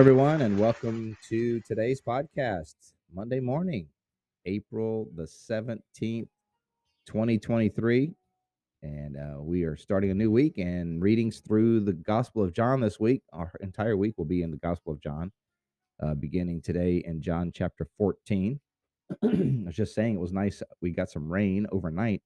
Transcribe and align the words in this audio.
Everyone, 0.00 0.40
and 0.40 0.58
welcome 0.58 1.14
to 1.28 1.60
today's 1.60 2.00
podcast, 2.00 2.74
Monday 3.12 3.38
morning, 3.38 3.86
April 4.46 5.06
the 5.14 5.24
17th, 5.24 6.26
2023. 7.06 8.14
And 8.82 9.16
uh, 9.18 9.42
we 9.42 9.64
are 9.64 9.76
starting 9.76 10.10
a 10.10 10.14
new 10.14 10.30
week 10.30 10.56
and 10.56 11.02
readings 11.02 11.40
through 11.40 11.80
the 11.80 11.92
Gospel 11.92 12.42
of 12.42 12.54
John 12.54 12.80
this 12.80 12.98
week. 12.98 13.20
Our 13.34 13.52
entire 13.60 13.94
week 13.94 14.14
will 14.16 14.24
be 14.24 14.40
in 14.40 14.50
the 14.50 14.56
Gospel 14.56 14.94
of 14.94 15.02
John, 15.02 15.32
uh, 16.02 16.14
beginning 16.14 16.62
today 16.62 17.02
in 17.04 17.20
John 17.20 17.52
chapter 17.54 17.86
14. 17.98 18.58
I 19.22 19.26
was 19.66 19.76
just 19.76 19.94
saying 19.94 20.14
it 20.14 20.20
was 20.20 20.32
nice. 20.32 20.62
We 20.80 20.92
got 20.92 21.10
some 21.10 21.30
rain 21.30 21.66
overnight. 21.70 22.22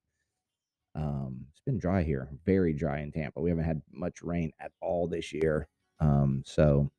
Um, 0.95 1.47
it's 1.51 1.63
been 1.67 1.81
dry 1.81 2.05
here, 2.05 2.29
very 2.47 2.73
dry 2.73 3.01
in 3.01 3.11
Tampa. 3.11 3.41
We 3.41 3.51
haven't 3.51 3.65
had 3.65 3.83
much 3.93 4.23
rain 4.23 4.53
at 4.61 4.71
all 4.81 5.09
this 5.09 5.33
year. 5.33 5.67
Um, 5.99 6.45
so 6.47 6.93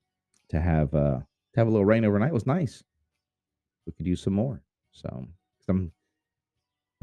to 0.50 0.60
have 0.60 0.94
uh 0.94 1.20
to 1.20 1.60
have 1.60 1.68
a 1.68 1.72
little 1.72 1.86
rain 1.86 2.06
overnight 2.06 2.34
was 2.34 2.46
nice. 2.46 2.84
We 3.86 3.94
could 3.94 4.08
use 4.08 4.22
some 4.22 4.34
more. 4.34 4.62
So 4.92 5.28
some 5.66 5.92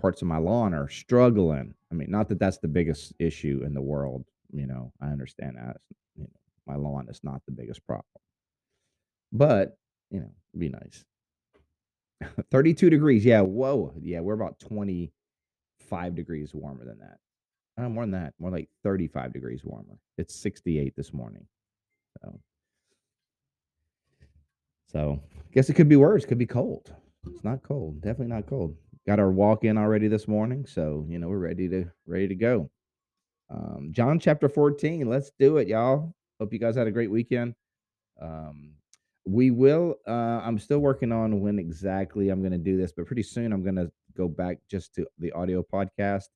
parts 0.01 0.23
of 0.23 0.29
my 0.29 0.39
lawn 0.39 0.75
are 0.75 0.89
struggling. 0.89 1.75
I 1.91 1.95
mean, 1.95 2.11
not 2.11 2.29
that 2.29 2.39
that's 2.39 2.59
the 2.59 2.69
biggest 2.69 3.13
issue 3.19 3.63
in 3.65 3.75
the 3.75 3.83
world. 3.83 4.25
You 4.53 4.67
know, 4.67 4.93
I 5.01 5.07
understand 5.07 5.57
that. 5.57 5.79
You 6.17 6.25
know, 6.25 6.31
my 6.67 6.77
lawn 6.77 7.09
is 7.09 7.21
not 7.23 7.43
the 7.47 7.53
biggest 7.53 7.87
problem, 7.87 8.05
but 9.33 9.79
you 10.11 10.21
know, 10.21 10.31
be 10.57 10.69
nice. 10.69 11.05
32 12.51 12.91
degrees. 12.91 13.25
Yeah. 13.25 13.41
Whoa. 13.41 13.95
Yeah. 14.01 14.21
We're 14.21 14.35
about 14.35 14.59
25 14.61 16.15
degrees 16.15 16.55
warmer 16.55 16.85
than 16.85 16.99
that. 16.99 17.19
Uh, 17.83 17.89
more 17.89 18.05
than 18.05 18.13
that. 18.13 18.35
More 18.39 18.51
like 18.51 18.69
35 18.83 19.33
degrees 19.33 19.65
warmer. 19.65 19.99
It's 20.19 20.35
68 20.35 20.95
this 20.97 21.13
morning. 21.13 21.47
So 22.23 22.39
so 24.93 25.21
guess 25.53 25.69
it 25.69 25.75
could 25.75 25.89
be 25.89 25.97
worse. 25.97 26.25
Could 26.25 26.39
be 26.39 26.47
cold. 26.47 26.93
It's 27.31 27.45
not 27.45 27.63
cold. 27.63 28.01
Definitely 28.01 28.35
not 28.35 28.47
cold. 28.47 28.77
Got 29.07 29.21
our 29.21 29.31
walk 29.31 29.65
in 29.65 29.79
already 29.79 30.09
this 30.09 30.29
morning, 30.29 30.67
so 30.67 31.05
you 31.09 31.19
know 31.19 31.29
we're 31.29 31.39
ready 31.39 31.69
to 31.69 31.87
ready 32.07 32.29
to 32.29 32.35
go. 32.35 32.71
Um, 33.51 33.91
John 33.93 34.19
chapter 34.19 34.49
14. 34.49 35.09
Let's 35.09 35.31
do 35.39 35.59
it, 35.59 35.69
y'all. 35.69 36.15
Hope 36.41 36.53
you 36.53 36.59
guys 36.59 36.77
had 36.77 36.87
a 36.87 36.93
great 36.93 37.11
weekend. 37.11 37.55
Um, 38.21 38.73
we 39.27 39.51
will. 39.51 39.97
Uh, 40.07 40.41
I'm 40.43 40.59
still 40.59 40.79
working 40.79 41.13
on 41.13 41.41
when 41.41 41.59
exactly 41.59 42.31
I'm 42.31 42.41
going 42.41 42.53
to 42.53 42.59
do 42.59 42.77
this, 42.77 42.93
but 42.93 43.07
pretty 43.07 43.23
soon 43.23 43.53
I'm 43.53 43.63
going 43.63 43.77
to 43.77 43.91
go 44.17 44.29
back 44.29 44.59
just 44.69 44.95
to 44.95 45.07
the 45.19 45.33
audio 45.33 45.63
podcast. 45.63 46.29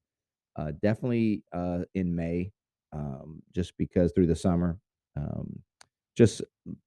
Uh, 0.56 0.72
definitely 0.82 1.42
uh, 1.52 1.80
in 1.94 2.14
May, 2.14 2.50
um, 2.92 3.42
just 3.54 3.76
because 3.76 4.12
through 4.12 4.26
the 4.26 4.36
summer, 4.36 4.78
um, 5.16 5.58
just 6.16 6.40
a 6.40 6.44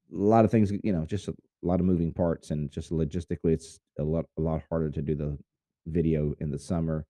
lot 0.09 0.45
of 0.45 0.51
things. 0.51 0.71
You 0.83 0.93
know, 0.93 1.05
just 1.05 1.29
a 1.63 1.67
lot 1.67 1.79
of 1.79 1.85
moving 1.85 2.13
parts, 2.13 2.51
and 2.51 2.71
just 2.71 2.91
logistically, 2.91 3.53
it's 3.53 3.79
a 3.97 4.03
lot 4.03 4.25
a 4.37 4.41
lot 4.41 4.61
harder 4.69 4.89
to 4.89 5.01
do 5.01 5.15
the 5.15 5.37
video 5.87 6.33
in 6.39 6.51
the 6.51 6.59
summer. 6.59 7.05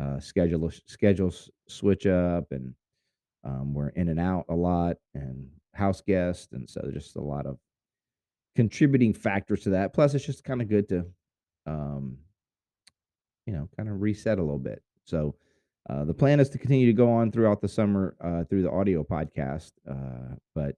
Uh, 0.00 0.18
schedule 0.18 0.70
schedules 0.86 1.50
switch 1.68 2.06
up, 2.06 2.46
and 2.50 2.74
um, 3.44 3.74
we're 3.74 3.88
in 3.90 4.08
and 4.08 4.20
out 4.20 4.46
a 4.48 4.54
lot, 4.54 4.96
and 5.14 5.48
house 5.74 6.00
guests, 6.00 6.48
and 6.52 6.68
so 6.68 6.90
just 6.92 7.16
a 7.16 7.20
lot 7.20 7.46
of 7.46 7.58
contributing 8.54 9.12
factors 9.12 9.62
to 9.62 9.70
that. 9.70 9.92
Plus, 9.92 10.14
it's 10.14 10.24
just 10.24 10.44
kind 10.44 10.60
of 10.62 10.68
good 10.68 10.88
to, 10.88 11.06
um, 11.66 12.18
you 13.46 13.52
know, 13.52 13.68
kind 13.76 13.88
of 13.88 14.00
reset 14.00 14.38
a 14.38 14.42
little 14.42 14.58
bit. 14.58 14.82
So, 15.04 15.34
uh, 15.90 16.04
the 16.04 16.14
plan 16.14 16.38
is 16.38 16.48
to 16.50 16.58
continue 16.58 16.86
to 16.86 16.92
go 16.92 17.10
on 17.10 17.32
throughout 17.32 17.60
the 17.60 17.68
summer 17.68 18.14
uh, 18.20 18.44
through 18.44 18.62
the 18.62 18.70
audio 18.70 19.02
podcast, 19.02 19.72
uh, 19.90 20.36
but 20.54 20.76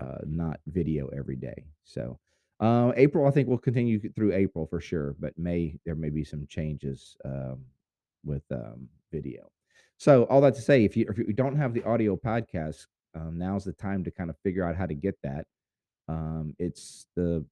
uh, 0.00 0.18
not 0.26 0.60
video 0.66 1.08
every 1.16 1.36
day. 1.36 1.64
So, 1.84 2.18
uh, 2.60 2.92
April, 2.96 3.26
I 3.26 3.30
think 3.30 3.48
we'll 3.48 3.58
continue 3.58 4.00
through 4.12 4.32
April 4.32 4.66
for 4.66 4.80
sure, 4.80 5.16
but 5.18 5.36
May 5.38 5.78
there 5.84 5.94
may 5.94 6.10
be 6.10 6.24
some 6.24 6.46
changes 6.48 7.16
um, 7.24 7.64
with 8.24 8.42
um, 8.52 8.88
video. 9.12 9.50
So, 9.98 10.24
all 10.24 10.40
that 10.42 10.54
to 10.54 10.60
say, 10.62 10.84
if 10.84 10.96
you 10.96 11.06
if 11.08 11.18
you 11.18 11.32
don't 11.32 11.56
have 11.56 11.74
the 11.74 11.84
audio 11.84 12.16
podcast, 12.16 12.86
um, 13.14 13.38
now's 13.38 13.64
the 13.64 13.72
time 13.72 14.04
to 14.04 14.10
kind 14.10 14.30
of 14.30 14.36
figure 14.42 14.64
out 14.64 14.76
how 14.76 14.86
to 14.86 14.94
get 14.94 15.16
that. 15.22 15.46
Um, 16.08 16.54
it's 16.58 17.06
the 17.16 17.44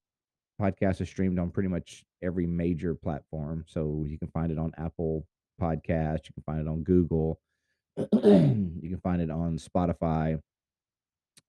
podcast 0.61 1.01
is 1.01 1.09
streamed 1.09 1.39
on 1.39 1.51
pretty 1.51 1.69
much 1.69 2.03
every 2.21 2.45
major 2.45 2.95
platform, 2.95 3.65
so 3.67 4.05
you 4.07 4.17
can 4.17 4.29
find 4.29 4.51
it 4.51 4.57
on 4.57 4.71
Apple 4.77 5.25
Podcast, 5.61 6.27
you 6.27 6.33
can 6.33 6.43
find 6.45 6.61
it 6.61 6.67
on 6.67 6.83
Google, 6.83 7.39
you 7.97 8.07
can 8.09 9.01
find 9.03 9.21
it 9.21 9.29
on 9.29 9.57
Spotify, 9.57 10.39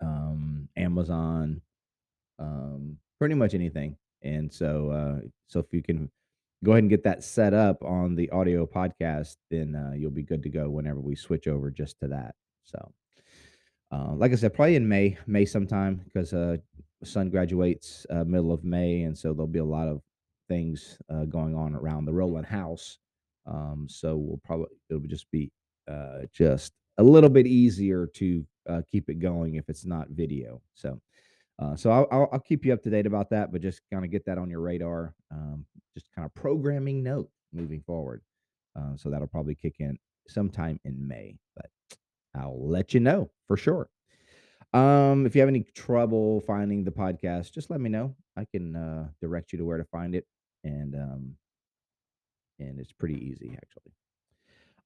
um, 0.01 0.69
Amazon, 0.77 1.61
um, 2.39 2.99
pretty 3.19 3.35
much 3.35 3.55
anything. 3.55 3.97
And 4.23 4.53
so, 4.53 4.91
uh, 4.91 5.27
so 5.49 5.61
if 5.61 5.67
you 5.73 5.83
can 5.83 6.11
go 6.65 6.73
ahead 6.73 6.85
and 6.85 6.91
get 6.91 7.05
that 7.05 7.23
set 7.23 7.53
up 7.53 7.83
on 7.85 8.15
the 8.15 8.31
audio 8.31 8.67
podcast, 8.67 9.37
then 9.51 9.75
uh, 9.75 9.95
you'll 9.95 10.11
be 10.11 10.23
good 10.23 10.43
to 10.43 10.49
go 10.49 10.71
whenever 10.71 11.01
we 11.01 11.15
switch 11.15 11.47
over 11.47 11.71
just 11.71 11.99
to 12.01 12.09
that. 12.09 12.35
So, 12.65 12.93
uh, 13.93 14.15
like 14.15 14.33
I 14.33 14.37
said, 14.37 14.55
probably 14.55 14.77
in 14.77 14.89
May, 14.89 15.19
May 15.27 15.45
sometime 15.45 16.01
because 16.05 16.33
uh, 16.33 16.57
son 17.05 17.31
graduates 17.31 18.07
uh, 18.11 18.25
middle 18.25 18.53
of 18.53 18.65
May, 18.65 19.03
and 19.03 19.17
so 19.17 19.33
there'll 19.33 19.47
be 19.47 19.59
a 19.59 19.65
lot 19.65 19.89
of 19.89 20.01
things 20.49 20.99
uh, 21.11 21.25
going 21.25 21.55
on 21.55 21.75
around 21.75 22.05
the 22.05 22.13
Rowland 22.13 22.47
house. 22.47 22.99
Um, 23.47 23.87
so 23.89 24.17
we'll 24.17 24.41
probably 24.43 24.69
it'll 24.89 25.03
just 25.07 25.31
be 25.31 25.53
uh, 25.91 26.21
just 26.33 26.73
a 26.99 27.03
little 27.03 27.29
bit 27.29 27.47
easier 27.47 28.07
to 28.15 28.47
uh, 28.69 28.83
keep 28.91 29.11
it 29.11 29.19
going 29.19 29.57
if 29.57 29.69
it's 29.69 29.85
not 29.85 30.09
video. 30.11 30.63
So, 30.75 30.99
uh, 31.59 31.77
so 31.77 31.91
I'll, 31.91 32.07
I'll, 32.11 32.29
I'll 32.33 32.41
keep 32.41 32.65
you 32.65 32.73
up 32.73 32.83
to 32.83 32.91
date 32.91 33.07
about 33.07 33.31
that, 33.31 33.53
but 33.53 33.61
just 33.61 33.81
kind 33.93 34.05
of 34.05 34.11
get 34.11 34.25
that 34.27 34.39
on 34.39 34.51
your 34.51 34.61
radar. 34.61 35.15
Um, 35.31 35.67
just 35.95 36.07
kind 36.15 36.27
of 36.27 36.35
programming 36.35 37.03
note 37.03 37.31
moving 37.53 37.83
forward. 37.83 38.23
Uh, 38.77 38.97
so 38.97 39.11
that'll 39.11 39.29
probably 39.29 39.55
kick 39.55 39.77
in 39.79 39.97
sometime 40.27 40.81
in 40.85 41.07
May, 41.07 41.37
but 41.55 41.67
I'll 42.35 42.69
let 42.69 42.95
you 42.95 43.01
know 43.01 43.31
for 43.47 43.57
sure. 43.57 43.89
Um, 44.73 45.25
if 45.25 45.37
you 45.37 45.41
have 45.41 45.49
any 45.49 45.63
trouble 45.75 46.41
finding 46.41 46.83
the 46.83 46.91
podcast, 46.91 47.53
just 47.53 47.71
let 47.71 47.81
me 47.81 47.89
know. 47.89 48.17
I 48.37 48.45
can 48.45 48.75
uh, 48.75 49.07
direct 49.21 49.53
you 49.53 49.59
to 49.59 49.65
where 49.65 49.79
to 49.79 49.85
find 49.85 50.17
it, 50.17 50.27
and 50.65 50.97
um, 50.97 51.37
and 52.59 52.81
it's 52.81 52.91
pretty 52.91 53.15
easy 53.15 53.53
actually. 53.53 53.93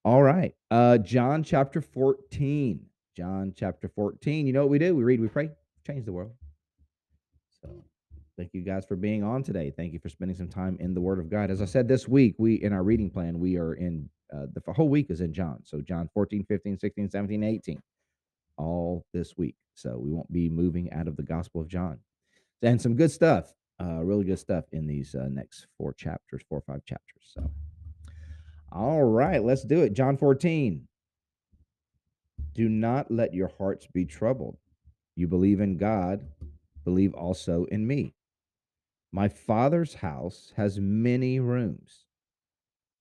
All 0.04 0.22
right, 0.22 0.54
uh, 0.70 0.98
John 0.98 1.42
chapter 1.42 1.80
fourteen. 1.80 2.84
John 3.16 3.54
chapter 3.56 3.88
fourteen. 3.88 4.46
You 4.46 4.52
know 4.52 4.60
what 4.60 4.70
we 4.70 4.78
do? 4.78 4.94
We 4.94 5.04
read, 5.04 5.20
we 5.20 5.28
pray, 5.28 5.50
change 5.86 6.04
the 6.04 6.12
world. 6.12 6.32
So, 7.62 7.84
thank 8.36 8.50
you 8.52 8.62
guys 8.62 8.84
for 8.86 8.96
being 8.96 9.22
on 9.22 9.42
today. 9.42 9.72
Thank 9.76 9.92
you 9.92 9.98
for 9.98 10.08
spending 10.08 10.36
some 10.36 10.48
time 10.48 10.76
in 10.80 10.94
the 10.94 11.00
Word 11.00 11.18
of 11.18 11.28
God. 11.28 11.50
As 11.50 11.60
I 11.60 11.64
said 11.64 11.88
this 11.88 12.08
week, 12.08 12.34
we 12.38 12.54
in 12.54 12.72
our 12.72 12.82
reading 12.82 13.10
plan, 13.10 13.38
we 13.38 13.56
are 13.56 13.74
in 13.74 14.08
uh, 14.32 14.46
the 14.52 14.72
whole 14.72 14.88
week 14.88 15.10
is 15.10 15.20
in 15.20 15.32
John. 15.32 15.60
So 15.64 15.80
John 15.80 16.08
14, 16.12 16.44
15, 16.44 16.78
16, 16.78 17.10
17, 17.10 17.42
18, 17.42 17.82
all 18.56 19.04
this 19.12 19.36
week. 19.36 19.56
So 19.74 19.96
we 19.98 20.10
won't 20.10 20.30
be 20.32 20.48
moving 20.48 20.92
out 20.92 21.08
of 21.08 21.16
the 21.16 21.22
Gospel 21.22 21.60
of 21.60 21.68
John. 21.68 21.98
And 22.62 22.80
some 22.80 22.94
good 22.94 23.10
stuff, 23.10 23.52
uh, 23.80 24.02
really 24.04 24.24
good 24.24 24.38
stuff 24.38 24.64
in 24.72 24.86
these 24.86 25.14
uh, 25.14 25.28
next 25.30 25.66
four 25.78 25.92
chapters, 25.94 26.42
four 26.48 26.58
or 26.58 26.72
five 26.72 26.84
chapters. 26.84 27.32
So, 27.32 27.50
all 28.72 29.04
right, 29.04 29.42
let's 29.42 29.64
do 29.64 29.82
it. 29.82 29.92
John 29.92 30.16
14. 30.16 30.86
Do 32.54 32.68
not 32.68 33.10
let 33.10 33.32
your 33.32 33.52
hearts 33.56 33.86
be 33.86 34.04
troubled. 34.04 34.58
You 35.14 35.28
believe 35.28 35.60
in 35.60 35.76
God, 35.76 36.26
believe 36.84 37.14
also 37.14 37.64
in 37.66 37.86
me. 37.86 38.14
My 39.12 39.28
Father's 39.28 39.94
house 39.94 40.52
has 40.56 40.78
many 40.78 41.40
rooms. 41.40 42.04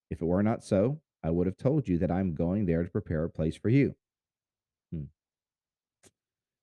If 0.09 0.21
it 0.21 0.25
were 0.25 0.43
not 0.43 0.63
so, 0.63 1.01
I 1.23 1.31
would 1.31 1.47
have 1.47 1.57
told 1.57 1.87
you 1.87 1.97
that 1.99 2.11
I'm 2.11 2.33
going 2.33 2.65
there 2.65 2.83
to 2.83 2.89
prepare 2.89 3.25
a 3.25 3.29
place 3.29 3.57
for 3.57 3.69
you. 3.69 3.95
Hmm. 4.91 5.03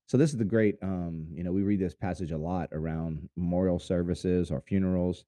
So 0.07 0.17
this 0.17 0.31
is 0.31 0.39
the 0.39 0.45
great, 0.45 0.77
um, 0.83 1.27
you 1.33 1.45
know, 1.45 1.53
we 1.53 1.63
read 1.63 1.81
this 1.81 1.95
passage 1.95 2.33
a 2.33 2.39
lot 2.39 2.71
around 2.73 3.29
memorial 3.37 3.79
services 3.79 4.51
or 4.51 4.63
funerals. 4.63 5.25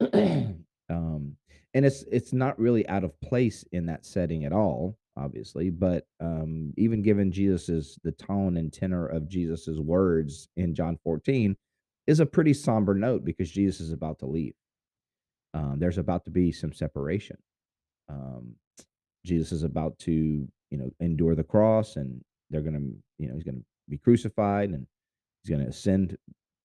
Um, 0.90 1.36
and 1.72 1.84
it's 1.84 2.04
it's 2.10 2.32
not 2.32 2.58
really 2.58 2.86
out 2.88 3.04
of 3.04 3.20
place 3.20 3.64
in 3.72 3.86
that 3.86 4.06
setting 4.06 4.44
at 4.44 4.52
all, 4.52 4.96
obviously, 5.16 5.70
but 5.70 6.06
um, 6.20 6.72
even 6.76 7.02
given 7.02 7.32
Jesus's 7.32 7.98
the 8.02 8.12
tone 8.12 8.56
and 8.56 8.72
tenor 8.72 9.06
of 9.06 9.28
Jesus's 9.28 9.80
words 9.80 10.48
in 10.56 10.74
John 10.74 10.98
14 11.04 11.56
is 12.06 12.20
a 12.20 12.26
pretty 12.26 12.52
somber 12.52 12.94
note 12.94 13.24
because 13.24 13.50
Jesus 13.50 13.80
is 13.80 13.92
about 13.92 14.18
to 14.20 14.26
leave. 14.26 14.54
Um, 15.54 15.76
there's 15.78 15.98
about 15.98 16.24
to 16.24 16.30
be 16.30 16.52
some 16.52 16.72
separation. 16.72 17.36
Um, 18.08 18.56
Jesus 19.24 19.52
is 19.52 19.62
about 19.62 19.98
to, 20.00 20.12
you 20.12 20.78
know, 20.78 20.90
endure 21.00 21.34
the 21.34 21.44
cross, 21.44 21.96
and 21.96 22.22
they're 22.50 22.60
going 22.60 22.74
to, 22.74 23.22
you 23.22 23.28
know, 23.28 23.34
he's 23.34 23.44
going 23.44 23.58
to 23.58 23.64
be 23.88 23.98
crucified, 23.98 24.70
and 24.70 24.86
he's 25.42 25.50
going 25.50 25.62
to 25.62 25.70
ascend 25.70 26.18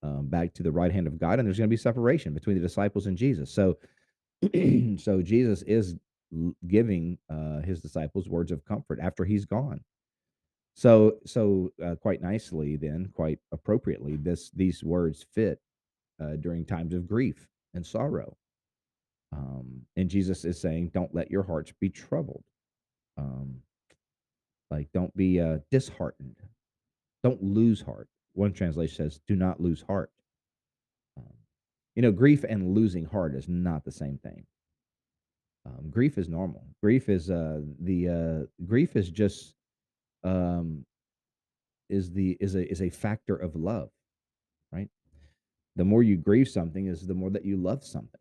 um, 0.03 0.27
back 0.27 0.53
to 0.55 0.63
the 0.63 0.71
right 0.71 0.91
hand 0.91 1.07
of 1.07 1.19
God, 1.19 1.39
and 1.39 1.47
there's 1.47 1.57
going 1.57 1.69
to 1.69 1.73
be 1.73 1.77
separation 1.77 2.33
between 2.33 2.55
the 2.55 2.61
disciples 2.61 3.05
and 3.05 3.17
Jesus. 3.17 3.51
So, 3.53 3.77
so 4.97 5.21
Jesus 5.21 5.61
is 5.63 5.95
giving 6.67 7.17
uh, 7.29 7.61
his 7.61 7.81
disciples 7.81 8.29
words 8.29 8.51
of 8.51 8.65
comfort 8.65 8.99
after 9.01 9.25
he's 9.25 9.45
gone. 9.45 9.81
So, 10.75 11.17
so 11.25 11.71
uh, 11.83 11.95
quite 11.95 12.21
nicely, 12.21 12.77
then, 12.77 13.11
quite 13.13 13.39
appropriately, 13.51 14.15
this 14.15 14.49
these 14.51 14.83
words 14.83 15.25
fit 15.33 15.59
uh, 16.21 16.35
during 16.39 16.65
times 16.65 16.93
of 16.93 17.07
grief 17.07 17.47
and 17.73 17.85
sorrow. 17.85 18.37
Um, 19.31 19.81
and 19.95 20.09
Jesus 20.09 20.45
is 20.45 20.59
saying, 20.59 20.91
"Don't 20.93 21.13
let 21.13 21.29
your 21.31 21.43
hearts 21.43 21.73
be 21.79 21.89
troubled. 21.89 22.43
Um, 23.17 23.61
like, 24.71 24.89
don't 24.93 25.15
be 25.15 25.39
uh, 25.39 25.57
disheartened. 25.69 26.37
Don't 27.23 27.43
lose 27.43 27.81
heart." 27.81 28.07
One 28.33 28.53
translation 28.53 28.95
says, 28.95 29.19
"Do 29.27 29.35
not 29.35 29.59
lose 29.59 29.81
heart." 29.81 30.11
Um, 31.17 31.33
you 31.95 32.01
know, 32.01 32.11
grief 32.11 32.45
and 32.47 32.73
losing 32.73 33.05
heart 33.05 33.35
is 33.35 33.49
not 33.49 33.83
the 33.83 33.91
same 33.91 34.17
thing. 34.17 34.45
Um, 35.65 35.89
grief 35.89 36.17
is 36.17 36.29
normal. 36.29 36.65
Grief 36.81 37.09
is 37.09 37.29
uh, 37.29 37.61
the 37.81 38.09
uh, 38.09 38.65
grief 38.65 38.95
is 38.95 39.09
just 39.09 39.55
um, 40.23 40.85
is 41.89 42.11
the 42.11 42.37
is 42.39 42.55
a 42.55 42.69
is 42.69 42.81
a 42.81 42.89
factor 42.89 43.35
of 43.35 43.55
love, 43.55 43.89
right? 44.71 44.89
The 45.75 45.85
more 45.85 46.03
you 46.03 46.17
grieve 46.17 46.47
something, 46.47 46.87
is 46.87 47.05
the 47.05 47.13
more 47.13 47.29
that 47.29 47.45
you 47.45 47.57
love 47.57 47.83
something. 47.83 48.19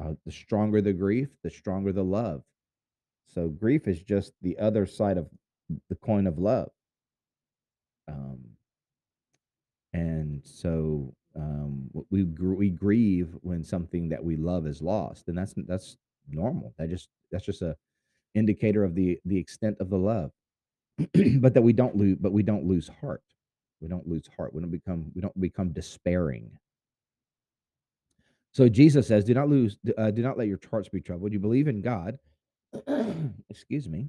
Uh, 0.00 0.14
the 0.24 0.32
stronger 0.32 0.80
the 0.80 0.92
grief, 0.92 1.28
the 1.42 1.50
stronger 1.50 1.92
the 1.92 2.04
love. 2.04 2.42
So 3.26 3.48
grief 3.48 3.88
is 3.88 4.02
just 4.02 4.32
the 4.42 4.58
other 4.58 4.86
side 4.86 5.18
of 5.18 5.28
the 5.88 5.96
coin 5.96 6.26
of 6.26 6.38
love. 6.38 6.70
Um, 8.08 8.40
and 9.92 10.40
so 10.44 11.14
um, 11.36 11.90
we 12.10 12.24
we 12.24 12.70
grieve 12.70 13.34
when 13.42 13.64
something 13.64 14.08
that 14.10 14.22
we 14.22 14.36
love 14.36 14.66
is 14.66 14.82
lost, 14.82 15.28
and 15.28 15.38
that's 15.38 15.54
that's 15.56 15.96
normal. 16.28 16.74
That 16.78 16.90
just 16.90 17.08
that's 17.30 17.44
just 17.44 17.62
a 17.62 17.76
indicator 18.34 18.84
of 18.84 18.94
the 18.94 19.18
the 19.24 19.38
extent 19.38 19.76
of 19.80 19.90
the 19.90 19.98
love. 19.98 20.30
but 21.38 21.54
that 21.54 21.62
we 21.62 21.72
don't 21.72 21.96
lose, 21.96 22.16
but 22.20 22.32
we 22.32 22.42
don't 22.42 22.66
lose 22.66 22.88
heart. 23.00 23.22
We 23.80 23.88
don't 23.88 24.08
lose 24.08 24.28
heart. 24.36 24.54
We 24.54 24.60
don't 24.60 24.70
become 24.70 25.10
we 25.14 25.20
don't 25.20 25.38
become 25.40 25.70
despairing. 25.72 26.50
So 28.52 28.68
Jesus 28.68 29.08
says, 29.08 29.24
"Do 29.24 29.34
not 29.34 29.48
lose. 29.48 29.76
Uh, 29.98 30.10
do 30.10 30.22
not 30.22 30.38
let 30.38 30.46
your 30.46 30.60
hearts 30.70 30.88
be 30.88 31.00
troubled. 31.00 31.32
You 31.32 31.40
believe 31.40 31.68
in 31.68 31.82
God. 31.82 32.18
excuse 33.50 33.88
me. 33.88 34.08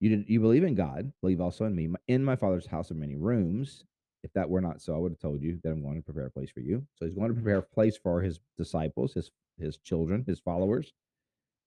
You 0.00 0.10
did, 0.10 0.28
you 0.28 0.40
believe 0.40 0.64
in 0.64 0.74
God. 0.74 1.12
Believe 1.20 1.40
also 1.40 1.64
in 1.64 1.74
me. 1.74 1.88
In 2.08 2.24
my 2.24 2.36
Father's 2.36 2.66
house 2.66 2.90
are 2.90 2.94
many 2.94 3.16
rooms. 3.16 3.84
If 4.22 4.32
that 4.32 4.48
were 4.48 4.60
not 4.60 4.80
so, 4.80 4.94
I 4.94 4.98
would 4.98 5.12
have 5.12 5.18
told 5.18 5.42
you 5.42 5.58
that 5.62 5.70
I'm 5.70 5.82
going 5.82 5.96
to 5.96 6.02
prepare 6.02 6.26
a 6.26 6.30
place 6.30 6.50
for 6.50 6.60
you. 6.60 6.86
So 6.94 7.04
he's 7.04 7.14
going 7.14 7.28
to 7.28 7.34
prepare 7.34 7.58
a 7.58 7.62
place 7.62 7.96
for 7.96 8.22
his 8.22 8.40
disciples, 8.56 9.14
his 9.14 9.30
his 9.58 9.76
children, 9.78 10.24
his 10.26 10.40
followers, 10.40 10.92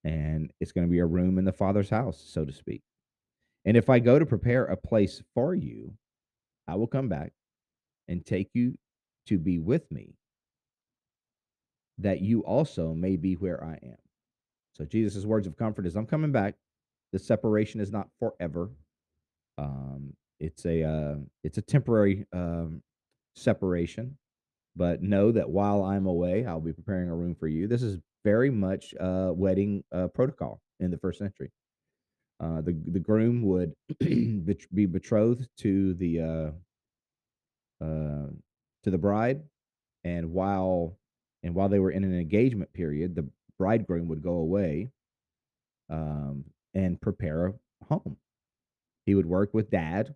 and 0.04 0.52
it's 0.60 0.72
going 0.72 0.86
to 0.86 0.90
be 0.90 1.00
a 1.00 1.06
room 1.06 1.38
in 1.38 1.44
the 1.44 1.52
Father's 1.52 1.90
house, 1.90 2.22
so 2.26 2.44
to 2.44 2.52
speak. 2.52 2.82
And 3.64 3.76
if 3.76 3.90
I 3.90 3.98
go 3.98 4.18
to 4.18 4.26
prepare 4.26 4.64
a 4.64 4.76
place 4.76 5.22
for 5.34 5.54
you, 5.54 5.94
I 6.66 6.76
will 6.76 6.86
come 6.86 7.08
back 7.08 7.32
and 8.08 8.24
take 8.24 8.50
you 8.54 8.78
to 9.26 9.38
be 9.38 9.58
with 9.58 9.90
me, 9.90 10.14
that 11.98 12.20
you 12.20 12.40
also 12.40 12.94
may 12.94 13.16
be 13.16 13.34
where 13.34 13.62
I 13.62 13.78
am. 13.82 13.98
So 14.74 14.84
Jesus' 14.84 15.24
words 15.24 15.46
of 15.46 15.56
comfort 15.56 15.86
is 15.86 15.96
I'm 15.96 16.06
coming 16.06 16.32
back. 16.32 16.54
The 17.12 17.18
separation 17.18 17.80
is 17.80 17.90
not 17.90 18.08
forever. 18.18 18.70
Um, 19.58 20.14
it's 20.40 20.64
a 20.64 20.84
uh, 20.84 21.16
it's 21.42 21.58
a 21.58 21.62
temporary 21.62 22.26
um, 22.32 22.82
separation, 23.34 24.16
but 24.76 25.02
know 25.02 25.32
that 25.32 25.50
while 25.50 25.82
I'm 25.82 26.06
away, 26.06 26.46
I'll 26.46 26.60
be 26.60 26.72
preparing 26.72 27.08
a 27.08 27.14
room 27.16 27.34
for 27.34 27.48
you. 27.48 27.66
This 27.66 27.82
is 27.82 27.98
very 28.24 28.50
much 28.50 28.94
uh, 29.00 29.30
wedding 29.34 29.84
uh, 29.92 30.08
protocol 30.08 30.60
in 30.80 30.90
the 30.90 30.98
first 30.98 31.18
century. 31.18 31.50
Uh, 32.40 32.60
the 32.60 32.76
the 32.86 33.00
groom 33.00 33.42
would 33.42 33.74
be 34.00 34.86
betrothed 34.86 35.48
to 35.58 35.94
the 35.94 36.20
uh, 36.20 37.84
uh, 37.84 38.28
to 38.84 38.90
the 38.90 38.98
bride, 38.98 39.42
and 40.04 40.32
while 40.32 40.96
and 41.42 41.54
while 41.54 41.68
they 41.68 41.80
were 41.80 41.90
in 41.90 42.04
an 42.04 42.18
engagement 42.18 42.72
period, 42.72 43.14
the 43.14 43.28
bridegroom 43.58 44.08
would 44.08 44.22
go 44.22 44.34
away 44.34 44.88
um, 45.90 46.44
and 46.74 47.00
prepare 47.00 47.46
a 47.46 47.54
home. 47.88 48.16
He 49.06 49.14
would 49.14 49.26
work 49.26 49.52
with 49.52 49.70
dad. 49.70 50.14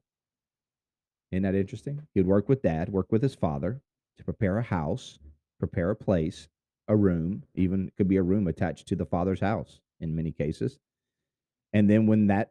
Isn't 1.33 1.45
that 1.45 1.55
interesting? 1.55 2.07
He 2.15 2.21
would 2.21 2.29
work 2.29 2.49
with 2.49 2.63
dad, 2.63 2.91
work 2.91 3.11
with 3.11 3.23
his 3.23 3.35
father 3.35 3.81
to 4.19 4.25
prepare 4.25 4.59
a 4.59 4.63
house, 4.63 5.19
prepare 5.59 5.91
a 5.91 5.97
place, 5.97 6.49
a 6.89 6.97
room, 6.97 7.45
even 7.55 7.91
could 7.97 8.09
be 8.09 8.17
a 8.17 8.23
room 8.23 8.49
attached 8.49 8.89
to 8.89 8.97
the 8.97 9.07
father's 9.07 9.41
house 9.41 9.81
in 10.01 10.17
many 10.17 10.33
cases. 10.33 10.79
And 11.73 11.89
then 11.89 12.07
when 12.07 12.27
that 12.27 12.51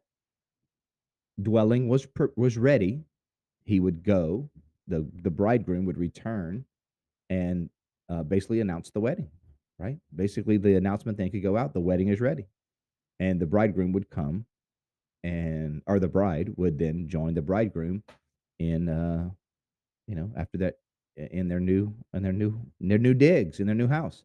dwelling 1.41 1.87
was 1.87 2.07
was 2.35 2.57
ready, 2.57 3.03
he 3.65 3.79
would 3.79 4.03
go. 4.03 4.49
the 4.87 5.05
The 5.21 5.29
bridegroom 5.29 5.85
would 5.85 5.97
return, 5.97 6.65
and 7.29 7.69
uh, 8.09 8.23
basically 8.23 8.61
announce 8.61 8.89
the 8.89 8.99
wedding. 8.99 9.29
Right? 9.77 9.97
Basically, 10.15 10.57
the 10.57 10.75
announcement 10.75 11.17
then 11.17 11.31
could 11.31 11.43
go 11.43 11.57
out. 11.57 11.73
The 11.73 11.79
wedding 11.79 12.09
is 12.09 12.21
ready, 12.21 12.45
and 13.19 13.39
the 13.39 13.47
bridegroom 13.47 13.91
would 13.93 14.09
come, 14.09 14.45
and 15.23 15.81
or 15.87 15.99
the 15.99 16.07
bride 16.07 16.53
would 16.57 16.77
then 16.77 17.07
join 17.07 17.33
the 17.33 17.41
bridegroom 17.41 18.03
in, 18.59 18.89
uh, 18.89 19.29
you 20.07 20.15
know, 20.15 20.31
after 20.37 20.57
that 20.59 20.75
in 21.17 21.47
their 21.47 21.59
new 21.59 21.93
in 22.13 22.23
their 22.23 22.33
new 22.33 22.59
in 22.79 22.87
their 22.87 22.97
new 22.97 23.13
digs 23.13 23.59
in 23.59 23.67
their 23.67 23.75
new 23.75 23.87
house. 23.87 24.23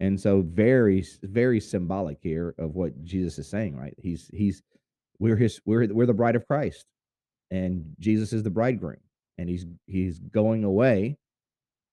And 0.00 0.20
so 0.20 0.42
very 0.42 1.04
very 1.22 1.60
symbolic 1.60 2.18
here 2.20 2.54
of 2.58 2.74
what 2.74 3.04
Jesus 3.04 3.38
is 3.38 3.48
saying, 3.48 3.76
right? 3.76 3.94
He's 3.98 4.30
he's 4.34 4.62
we're 5.18 5.36
his 5.36 5.60
we're 5.64 5.86
we're 5.92 6.06
the 6.06 6.14
bride 6.14 6.36
of 6.36 6.46
Christ 6.46 6.86
and 7.50 7.84
Jesus 8.00 8.32
is 8.32 8.42
the 8.42 8.50
bridegroom 8.50 9.00
and 9.38 9.48
he's 9.48 9.66
he's 9.86 10.18
going 10.18 10.64
away 10.64 11.18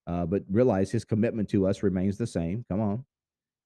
uh, 0.07 0.25
but 0.25 0.43
realize 0.49 0.89
his 0.89 1.05
commitment 1.05 1.47
to 1.49 1.67
us 1.67 1.83
remains 1.83 2.17
the 2.17 2.25
same. 2.25 2.65
Come 2.69 2.81
on. 2.81 3.05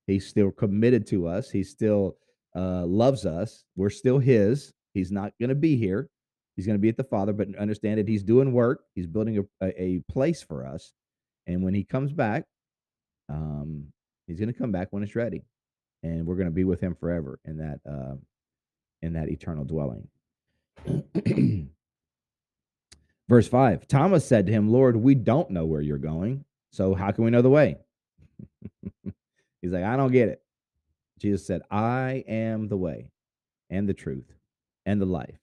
He's 0.07 0.27
still 0.27 0.51
committed 0.51 1.07
to 1.07 1.25
us. 1.27 1.50
He 1.50 1.63
still 1.63 2.17
uh, 2.53 2.85
loves 2.85 3.25
us. 3.25 3.63
We're 3.77 3.89
still 3.89 4.19
his. 4.19 4.73
He's 4.93 5.12
not 5.12 5.31
going 5.39 5.50
to 5.50 5.55
be 5.55 5.77
here. 5.77 6.09
He's 6.55 6.65
going 6.65 6.77
to 6.77 6.81
be 6.81 6.89
at 6.89 6.98
the 6.98 7.03
Father, 7.03 7.33
but 7.33 7.55
understand 7.57 8.00
that 8.00 8.07
he's 8.07 8.24
doing 8.24 8.53
work. 8.53 8.83
He's 8.93 9.07
building 9.07 9.45
a, 9.62 9.81
a, 9.81 10.00
place 10.12 10.43
for 10.43 10.65
us. 10.65 10.93
And 11.48 11.63
when 11.63 11.74
he 11.74 11.83
comes 11.83 12.13
back, 12.13 12.45
um, 13.27 13.88
He's 14.27 14.39
going 14.39 14.51
to 14.51 14.57
come 14.57 14.72
back 14.72 14.88
when 14.91 15.03
it's 15.03 15.15
ready, 15.15 15.43
and 16.01 16.25
we're 16.25 16.36
going 16.36 16.48
to 16.48 16.51
be 16.51 16.63
with 16.63 16.79
him 16.79 16.95
forever 16.95 17.39
in 17.45 17.57
that 17.57 17.79
uh, 17.89 18.15
in 19.01 19.13
that 19.13 19.29
eternal 19.29 19.65
dwelling. 19.65 20.07
Verse 23.29 23.48
five: 23.48 23.88
Thomas 23.88 24.25
said 24.25 24.45
to 24.48 24.51
him, 24.51 24.69
"Lord, 24.69 24.95
we 24.95 25.15
don't 25.15 25.51
know 25.51 25.65
where 25.65 25.81
you're 25.81 25.98
going, 25.98 26.45
so 26.72 26.93
how 26.93 27.12
can 27.12 27.25
we 27.25 27.31
know 27.31 27.41
the 27.41 27.50
way?" 27.50 27.77
He's 29.62 29.72
like, 29.72 29.83
"I 29.83 29.98
don't 29.98 30.12
get 30.12 30.29
it." 30.29 30.41
Jesus 31.19 31.45
said, 31.45 31.62
"I 31.69 32.24
am 32.27 32.69
the 32.69 32.77
way, 32.77 33.10
and 33.69 33.88
the 33.89 33.93
truth, 33.93 34.33
and 34.86 35.01
the 35.01 35.05
life. 35.05 35.42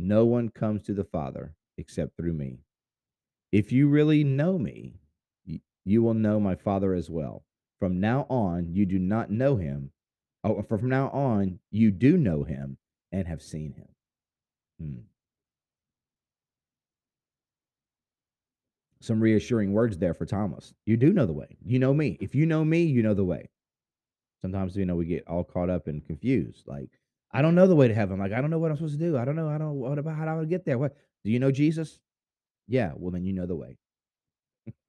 No 0.00 0.24
one 0.24 0.48
comes 0.48 0.82
to 0.84 0.94
the 0.94 1.04
Father 1.04 1.54
except 1.76 2.16
through 2.16 2.32
me. 2.32 2.58
If 3.52 3.72
you 3.72 3.88
really 3.88 4.24
know 4.24 4.58
me, 4.58 4.94
you 5.84 6.02
will 6.02 6.14
know 6.14 6.40
my 6.40 6.54
Father 6.54 6.94
as 6.94 7.10
well." 7.10 7.44
From 7.78 7.98
now 7.98 8.26
on, 8.28 8.74
you 8.74 8.84
do 8.84 8.98
not 8.98 9.30
know 9.30 9.56
him. 9.56 9.92
Oh, 10.44 10.62
from 10.62 10.88
now 10.88 11.08
on, 11.10 11.60
you 11.70 11.90
do 11.90 12.18
know 12.18 12.44
him 12.44 12.76
and 13.10 13.26
have 13.26 13.42
seen 13.42 13.72
him. 13.72 13.88
Hmm. 14.78 15.00
Some 19.00 19.22
reassuring 19.22 19.72
words 19.72 19.96
there 19.96 20.12
for 20.12 20.26
Thomas. 20.26 20.74
You 20.84 20.98
do 20.98 21.12
know 21.12 21.24
the 21.24 21.32
way. 21.32 21.56
You 21.64 21.78
know 21.78 21.94
me. 21.94 22.18
If 22.20 22.34
you 22.34 22.44
know 22.44 22.64
me, 22.66 22.82
you 22.82 23.02
know 23.02 23.14
the 23.14 23.24
way. 23.24 23.48
Sometimes, 24.42 24.76
you 24.76 24.84
know, 24.84 24.96
we 24.96 25.06
get 25.06 25.26
all 25.26 25.44
caught 25.44 25.70
up 25.70 25.86
and 25.86 26.04
confused. 26.04 26.66
Like, 26.66 26.90
I 27.32 27.42
don't 27.42 27.54
know 27.54 27.66
the 27.66 27.76
way 27.76 27.88
to 27.88 27.94
heaven. 27.94 28.18
Like, 28.18 28.32
I 28.32 28.40
don't 28.40 28.50
know 28.50 28.58
what 28.58 28.70
I'm 28.70 28.76
supposed 28.76 28.98
to 28.98 29.04
do. 29.04 29.16
I 29.16 29.24
don't 29.24 29.36
know. 29.36 29.48
I 29.48 29.58
don't 29.58 29.74
what 29.74 29.98
about 29.98 30.16
how 30.16 30.24
do 30.24 30.40
I 30.40 30.44
get 30.44 30.64
there? 30.64 30.78
What 30.78 30.96
do 31.24 31.30
you 31.30 31.38
know 31.38 31.52
Jesus? 31.52 31.98
Yeah, 32.66 32.92
well 32.96 33.12
then 33.12 33.24
you 33.24 33.32
know 33.32 33.46
the 33.46 33.56
way. 33.56 33.78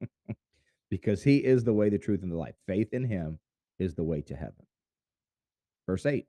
because 0.90 1.22
he 1.22 1.38
is 1.38 1.64
the 1.64 1.72
way, 1.72 1.88
the 1.88 1.98
truth, 1.98 2.22
and 2.22 2.32
the 2.32 2.36
life. 2.36 2.54
Faith 2.66 2.92
in 2.92 3.04
him 3.04 3.38
is 3.78 3.94
the 3.94 4.04
way 4.04 4.22
to 4.22 4.34
heaven. 4.34 4.66
Verse 5.86 6.06
8. 6.06 6.26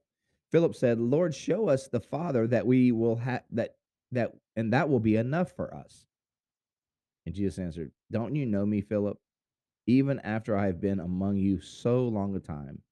Philip 0.52 0.76
said, 0.76 1.00
"Lord, 1.00 1.34
show 1.34 1.68
us 1.68 1.88
the 1.88 2.00
Father 2.00 2.48
that 2.48 2.68
we 2.68 2.92
will 2.92 3.16
have 3.16 3.44
that 3.52 3.76
that 4.12 4.34
and 4.56 4.72
that 4.74 4.88
will 4.88 5.00
be 5.00 5.16
enough 5.16 5.52
for 5.56 5.74
us." 5.74 6.06
And 7.26 7.34
Jesus 7.34 7.58
answered, 7.58 7.92
"Don't 8.12 8.36
you 8.36 8.46
know 8.46 8.66
me, 8.66 8.82
Philip? 8.82 9.20
Even 9.88 10.20
after 10.20 10.56
I 10.56 10.68
have 10.68 10.80
been 10.80 11.00
among 11.00 11.38
you 11.38 11.60
so 11.60 12.08
long 12.08 12.36
a 12.36 12.40
time, 12.40 12.84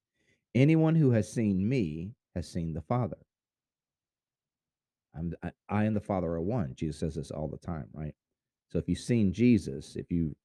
anyone 0.56 0.96
who 0.96 1.12
has 1.12 1.32
seen 1.32 1.70
me 1.70 2.16
has 2.36 2.48
seen 2.48 2.74
the 2.74 2.82
Father. 2.82 3.18
I'm 5.16 5.34
I, 5.44 5.52
I 5.70 5.84
and 5.84 5.96
the 5.96 6.02
Father 6.02 6.28
are 6.28 6.42
one. 6.42 6.74
Jesus 6.76 7.00
says 7.00 7.16
this 7.16 7.32
all 7.32 7.48
the 7.48 7.58
time, 7.58 7.88
right? 7.94 8.14
So 8.72 8.80
if 8.80 8.88
you've 8.88 9.00
seen 9.00 9.34
Jesus, 9.34 9.96
if 9.96 10.10
you, 10.10 10.36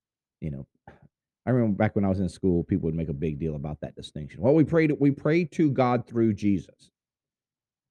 you 0.41 0.51
know, 0.51 0.67
I 1.47 1.51
remember 1.51 1.77
back 1.77 1.95
when 1.95 2.05
I 2.05 2.09
was 2.09 2.19
in 2.19 2.29
school, 2.29 2.65
people 2.65 2.87
would 2.87 2.97
make 2.97 3.09
a 3.09 3.15
big 3.15 3.39
deal 3.39 3.55
about 3.55 3.81
that 3.81 3.95
distinction. 3.95 4.41
Well, 4.41 4.55
we 4.55 4.65
pray 4.65 4.89
to, 4.89 4.95
we 4.97 5.13
pray 5.13 5.45
to 5.45 5.71
God 5.71 6.07
through 6.07 6.35
Jesus, 6.35 6.91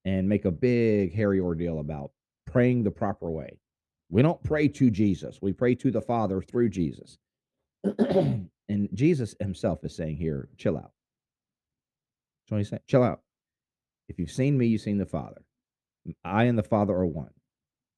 and 0.04 0.28
make 0.28 0.44
a 0.44 0.52
big 0.52 1.16
hairy 1.16 1.40
ordeal 1.40 1.80
about 1.80 2.12
praying 2.46 2.84
the 2.84 2.92
proper 2.92 3.32
way. 3.32 3.58
We 4.10 4.22
don't 4.22 4.44
pray 4.44 4.68
to 4.68 4.90
Jesus; 4.92 5.40
we 5.42 5.54
pray 5.54 5.74
to 5.75 5.90
the 5.90 6.02
Father 6.02 6.42
through 6.42 6.70
Jesus. 6.70 7.18
and 7.84 8.90
Jesus 8.94 9.36
Himself 9.40 9.86
is 9.86 9.96
saying 9.96 10.18
here, 10.18 10.50
"Chill 10.58 10.78
out." 10.78 10.92
What 12.50 12.58
He's 12.58 12.70
saying. 12.70 12.82
Chill 12.88 13.04
out. 13.04 13.22
If 14.08 14.20
you've 14.20 14.32
seen 14.32 14.58
me, 14.58 14.68
you've 14.68 14.82
seen 14.82 14.98
the 14.98 15.06
Father. 15.06 15.42
I 16.24 16.44
and 16.44 16.58
the 16.58 16.64
Father 16.64 16.94
are 16.94 17.06
one. 17.06 17.32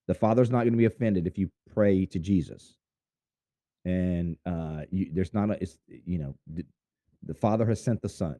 The 0.07 0.13
Father's 0.13 0.49
not 0.49 0.59
going 0.59 0.71
to 0.71 0.77
be 0.77 0.85
offended 0.85 1.27
if 1.27 1.37
you 1.37 1.49
pray 1.73 2.05
to 2.07 2.19
Jesus. 2.19 2.77
And 3.83 4.37
uh, 4.45 4.81
you, 4.89 5.09
there's 5.13 5.33
not 5.33 5.49
a, 5.51 5.61
it's, 5.61 5.77
you 5.87 6.17
know, 6.17 6.35
the, 6.47 6.65
the 7.23 7.33
Father 7.33 7.65
has 7.65 7.83
sent 7.83 8.01
the 8.01 8.09
Son. 8.09 8.37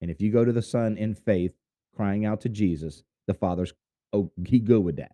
And 0.00 0.10
if 0.10 0.20
you 0.20 0.32
go 0.32 0.44
to 0.44 0.52
the 0.52 0.62
Son 0.62 0.96
in 0.96 1.14
faith, 1.14 1.52
crying 1.94 2.24
out 2.24 2.40
to 2.42 2.48
Jesus, 2.48 3.02
the 3.26 3.34
Father's, 3.34 3.72
oh, 4.12 4.30
he 4.46 4.58
good 4.58 4.82
with 4.82 4.96
that. 4.96 5.12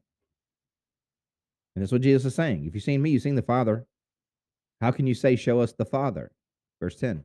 And 1.75 1.83
that's 1.83 1.93
what 1.93 2.03
Jesus 2.03 2.25
is 2.25 2.35
saying. 2.35 2.67
If 2.67 2.75
you've 2.75 2.85
seen 2.85 3.03
me, 3.03 3.11
you've 3.11 3.23
seen 3.23 3.35
the 3.35 3.43
Father. 3.43 3.87
How 4.81 4.91
can 4.91 5.07
you 5.07 5.15
say, 5.15 5.37
Show 5.37 5.61
us 5.61 5.73
the 5.73 5.85
Father? 5.85 6.33
Verse 6.81 6.97
10. 6.97 7.25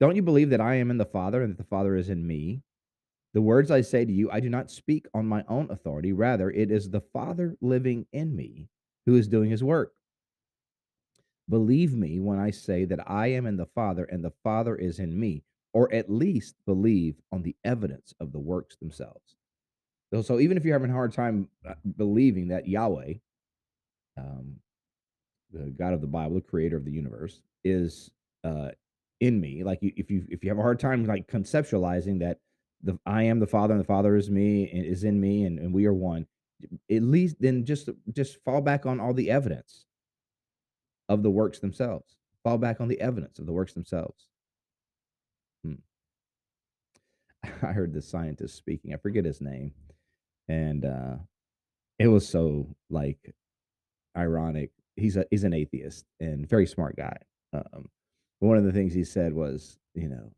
Don't 0.00 0.16
you 0.16 0.22
believe 0.22 0.50
that 0.50 0.60
I 0.60 0.74
am 0.74 0.90
in 0.90 0.98
the 0.98 1.04
Father 1.04 1.42
and 1.42 1.52
that 1.52 1.58
the 1.58 1.68
Father 1.68 1.96
is 1.96 2.08
in 2.08 2.26
me? 2.26 2.62
The 3.38 3.42
words 3.42 3.70
I 3.70 3.82
say 3.82 4.04
to 4.04 4.12
you, 4.12 4.28
I 4.32 4.40
do 4.40 4.48
not 4.48 4.68
speak 4.68 5.06
on 5.14 5.24
my 5.24 5.44
own 5.46 5.70
authority. 5.70 6.12
Rather, 6.12 6.50
it 6.50 6.72
is 6.72 6.90
the 6.90 7.02
Father 7.12 7.56
living 7.60 8.04
in 8.12 8.34
me 8.34 8.66
who 9.06 9.14
is 9.14 9.28
doing 9.28 9.48
his 9.48 9.62
work. 9.62 9.92
Believe 11.48 11.94
me 11.94 12.18
when 12.18 12.40
I 12.40 12.50
say 12.50 12.84
that 12.86 13.08
I 13.08 13.28
am 13.28 13.46
in 13.46 13.56
the 13.56 13.68
Father 13.76 14.06
and 14.06 14.24
the 14.24 14.32
Father 14.42 14.74
is 14.74 14.98
in 14.98 15.20
me, 15.20 15.44
or 15.72 15.88
at 15.94 16.10
least 16.10 16.56
believe 16.66 17.14
on 17.30 17.44
the 17.44 17.54
evidence 17.62 18.12
of 18.18 18.32
the 18.32 18.40
works 18.40 18.74
themselves. 18.74 19.36
So, 20.12 20.20
so 20.20 20.40
even 20.40 20.56
if 20.56 20.64
you're 20.64 20.74
having 20.74 20.90
a 20.90 20.94
hard 20.94 21.12
time 21.12 21.48
uh, 21.64 21.74
believing 21.96 22.48
that 22.48 22.66
Yahweh, 22.66 23.12
um, 24.16 24.56
the 25.52 25.70
God 25.70 25.92
of 25.92 26.00
the 26.00 26.08
Bible, 26.08 26.34
the 26.34 26.40
creator 26.40 26.76
of 26.76 26.84
the 26.84 26.90
universe, 26.90 27.40
is 27.62 28.10
uh, 28.42 28.70
in 29.20 29.40
me, 29.40 29.62
like 29.62 29.78
if 29.80 30.10
you 30.10 30.26
if 30.28 30.42
you 30.42 30.50
have 30.50 30.58
a 30.58 30.62
hard 30.62 30.80
time 30.80 31.04
like 31.04 31.30
conceptualizing 31.30 32.18
that 32.18 32.40
the 32.82 32.98
I 33.06 33.24
am 33.24 33.40
the 33.40 33.46
Father 33.46 33.74
and 33.74 33.80
the 33.80 33.86
Father 33.86 34.16
is 34.16 34.30
me 34.30 34.70
and 34.70 34.84
is 34.84 35.04
in 35.04 35.20
me 35.20 35.44
and, 35.44 35.58
and 35.58 35.72
we 35.72 35.86
are 35.86 35.94
one. 35.94 36.26
At 36.90 37.02
least 37.02 37.36
then 37.40 37.64
just 37.64 37.88
just 38.12 38.42
fall 38.44 38.60
back 38.60 38.86
on 38.86 39.00
all 39.00 39.14
the 39.14 39.30
evidence 39.30 39.84
of 41.08 41.22
the 41.22 41.30
works 41.30 41.58
themselves. 41.58 42.16
Fall 42.44 42.58
back 42.58 42.80
on 42.80 42.88
the 42.88 43.00
evidence 43.00 43.38
of 43.38 43.46
the 43.46 43.52
works 43.52 43.72
themselves. 43.72 44.28
Hmm. 45.64 45.74
I 47.62 47.72
heard 47.72 47.92
this 47.92 48.08
scientist 48.08 48.56
speaking. 48.56 48.92
I 48.92 48.96
forget 48.96 49.24
his 49.24 49.40
name, 49.40 49.72
and 50.48 50.84
uh, 50.84 51.16
it 51.98 52.08
was 52.08 52.28
so 52.28 52.74
like 52.90 53.34
ironic. 54.16 54.70
He's 54.96 55.16
a 55.16 55.26
he's 55.30 55.44
an 55.44 55.54
atheist 55.54 56.04
and 56.20 56.48
very 56.48 56.66
smart 56.66 56.96
guy. 56.96 57.16
Um, 57.52 57.88
one 58.40 58.56
of 58.56 58.64
the 58.64 58.72
things 58.72 58.94
he 58.94 59.04
said 59.04 59.32
was, 59.32 59.78
you 59.94 60.08
know, 60.08 60.30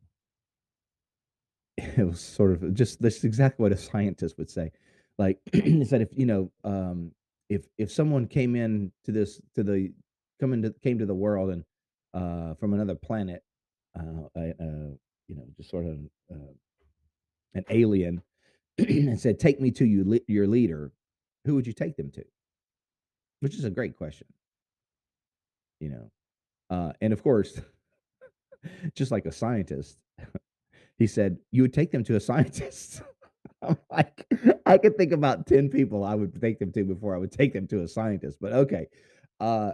it 2.01 2.07
was 2.07 2.19
sort 2.37 2.51
of 2.51 2.73
just 2.73 3.01
this 3.01 3.23
exactly 3.23 3.63
what 3.63 3.71
a 3.71 3.77
scientist 3.77 4.37
would 4.37 4.49
say. 4.49 4.71
Like 5.17 5.39
he 5.53 5.85
said, 5.85 6.01
if 6.01 6.09
you 6.17 6.25
know, 6.25 6.51
um, 6.63 7.11
if 7.49 7.65
if 7.77 7.91
someone 7.91 8.27
came 8.27 8.55
in 8.55 8.91
to 9.05 9.11
this 9.11 9.41
to 9.55 9.63
the 9.63 9.91
come 10.39 10.53
into 10.53 10.73
came 10.83 10.99
to 10.99 11.05
the 11.05 11.15
world 11.15 11.51
and 11.51 11.63
uh, 12.13 12.55
from 12.55 12.73
another 12.73 12.95
planet, 12.95 13.43
uh, 13.97 14.27
uh, 14.37 14.91
you 15.27 15.35
know, 15.35 15.45
just 15.55 15.69
sort 15.69 15.85
of 15.85 15.99
uh, 16.31 16.51
an 17.53 17.63
alien, 17.69 18.21
and 18.77 19.19
said, 19.19 19.39
"Take 19.39 19.61
me 19.61 19.71
to 19.71 19.85
you, 19.85 20.19
your 20.27 20.47
leader," 20.47 20.91
who 21.45 21.55
would 21.55 21.67
you 21.67 21.73
take 21.73 21.95
them 21.95 22.11
to? 22.11 22.25
Which 23.39 23.55
is 23.55 23.63
a 23.63 23.69
great 23.69 23.97
question. 23.97 24.27
You 25.79 25.89
know, 25.89 26.11
uh, 26.69 26.93
and 27.01 27.11
of 27.11 27.23
course, 27.23 27.59
just 28.95 29.11
like 29.11 29.25
a 29.25 29.31
scientist, 29.31 29.97
he 31.01 31.07
said, 31.07 31.37
You 31.51 31.63
would 31.63 31.73
take 31.73 31.91
them 31.91 32.03
to 32.03 32.15
a 32.15 32.19
scientist. 32.29 33.01
I'm 33.63 33.77
like, 33.91 34.25
I 34.65 34.77
could 34.77 34.97
think 34.97 35.11
about 35.11 35.47
10 35.47 35.69
people 35.69 36.03
I 36.03 36.15
would 36.15 36.39
take 36.39 36.59
them 36.59 36.71
to 36.73 36.83
before 36.83 37.15
I 37.15 37.17
would 37.17 37.31
take 37.31 37.53
them 37.53 37.67
to 37.67 37.81
a 37.81 37.87
scientist. 37.87 38.37
But 38.39 38.53
okay. 38.53 38.87
Uh, 39.39 39.71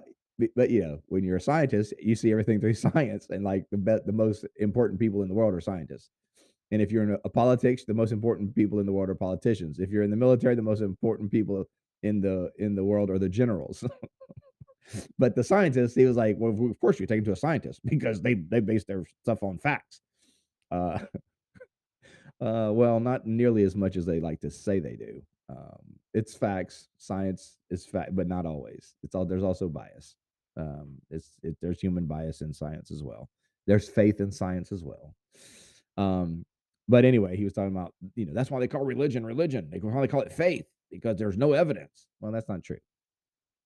but, 0.55 0.69
you 0.69 0.81
know, 0.81 0.99
when 1.07 1.23
you're 1.23 1.37
a 1.37 1.41
scientist, 1.41 1.93
you 1.99 2.15
see 2.15 2.31
everything 2.31 2.59
through 2.59 2.73
science, 2.87 3.27
and 3.29 3.43
like 3.43 3.65
the 3.71 3.77
be- 3.77 4.05
the 4.05 4.13
most 4.13 4.45
important 4.57 4.99
people 4.99 5.21
in 5.21 5.27
the 5.27 5.33
world 5.33 5.53
are 5.53 5.61
scientists. 5.61 6.09
And 6.71 6.81
if 6.81 6.91
you're 6.91 7.03
in 7.03 7.11
a, 7.11 7.17
a 7.25 7.29
politics, 7.29 7.83
the 7.85 7.93
most 7.93 8.11
important 8.11 8.55
people 8.55 8.79
in 8.79 8.85
the 8.85 8.91
world 8.91 9.09
are 9.09 9.15
politicians. 9.15 9.79
If 9.79 9.89
you're 9.89 10.03
in 10.03 10.11
the 10.11 10.17
military, 10.17 10.55
the 10.55 10.61
most 10.61 10.81
important 10.81 11.31
people 11.31 11.65
in 12.03 12.21
the 12.21 12.51
in 12.57 12.75
the 12.75 12.83
world 12.83 13.09
are 13.09 13.19
the 13.19 13.29
generals. 13.29 13.83
but 15.17 15.35
the 15.35 15.43
scientists, 15.43 15.95
he 15.95 16.05
was 16.05 16.17
like, 16.17 16.35
well, 16.39 16.51
of 16.69 16.79
course 16.79 16.99
you 16.99 17.07
take 17.07 17.19
them 17.19 17.25
to 17.25 17.31
a 17.31 17.35
scientist 17.35 17.81
because 17.83 18.21
they 18.21 18.35
they 18.35 18.59
base 18.59 18.85
their 18.85 19.03
stuff 19.23 19.43
on 19.43 19.57
facts. 19.57 20.01
Uh, 20.71 20.99
uh, 22.41 22.71
well, 22.73 22.99
not 22.99 23.25
nearly 23.25 23.63
as 23.63 23.75
much 23.75 23.95
as 23.95 24.05
they 24.05 24.19
like 24.19 24.41
to 24.41 24.51
say 24.51 24.79
they 24.79 24.95
do. 24.95 25.21
Um, 25.49 25.97
it's 26.13 26.35
facts. 26.35 26.89
Science 26.97 27.57
is 27.69 27.85
fact, 27.85 28.15
but 28.15 28.27
not 28.27 28.45
always. 28.45 28.95
It's 29.03 29.15
all 29.15 29.25
there's 29.25 29.43
also 29.43 29.69
bias. 29.69 30.15
Um, 30.57 30.95
it's 31.09 31.31
it, 31.43 31.55
there's 31.61 31.79
human 31.79 32.05
bias 32.05 32.41
in 32.41 32.53
science 32.53 32.91
as 32.91 33.03
well. 33.03 33.29
There's 33.67 33.87
faith 33.87 34.19
in 34.19 34.31
science 34.31 34.71
as 34.71 34.83
well. 34.83 35.13
Um, 35.97 36.45
but 36.87 37.05
anyway, 37.05 37.35
he 37.37 37.43
was 37.43 37.53
talking 37.53 37.75
about 37.75 37.93
you 38.15 38.25
know 38.25 38.33
that's 38.33 38.49
why 38.49 38.59
they 38.59 38.67
call 38.67 38.83
religion 38.83 39.25
religion. 39.25 39.69
They 39.69 39.79
they 39.79 40.07
call 40.07 40.21
it 40.21 40.31
faith 40.31 40.65
because 40.89 41.17
there's 41.17 41.37
no 41.37 41.53
evidence. 41.53 42.07
Well, 42.19 42.31
that's 42.31 42.49
not 42.49 42.63
true. 42.63 42.79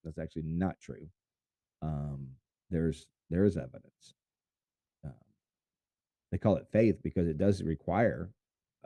That's 0.03 0.17
actually 0.17 0.43
not 0.45 0.79
true. 0.81 1.07
Um, 1.81 2.29
there's 2.69 3.07
there 3.29 3.45
is 3.45 3.57
evidence. 3.57 4.15
They 6.31 6.37
call 6.37 6.55
it 6.55 6.67
faith 6.71 6.97
because 7.03 7.27
it 7.27 7.37
does 7.37 7.61
require 7.61 8.29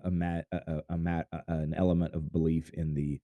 a 0.03 0.11
mat, 0.11 0.45
a, 0.51 0.81
a 0.89 0.97
mat, 0.97 1.27
a, 1.31 1.41
an 1.47 1.73
element 1.75 2.13
of 2.13 2.31
belief 2.31 2.71
in 2.73 2.93
the 2.93 3.19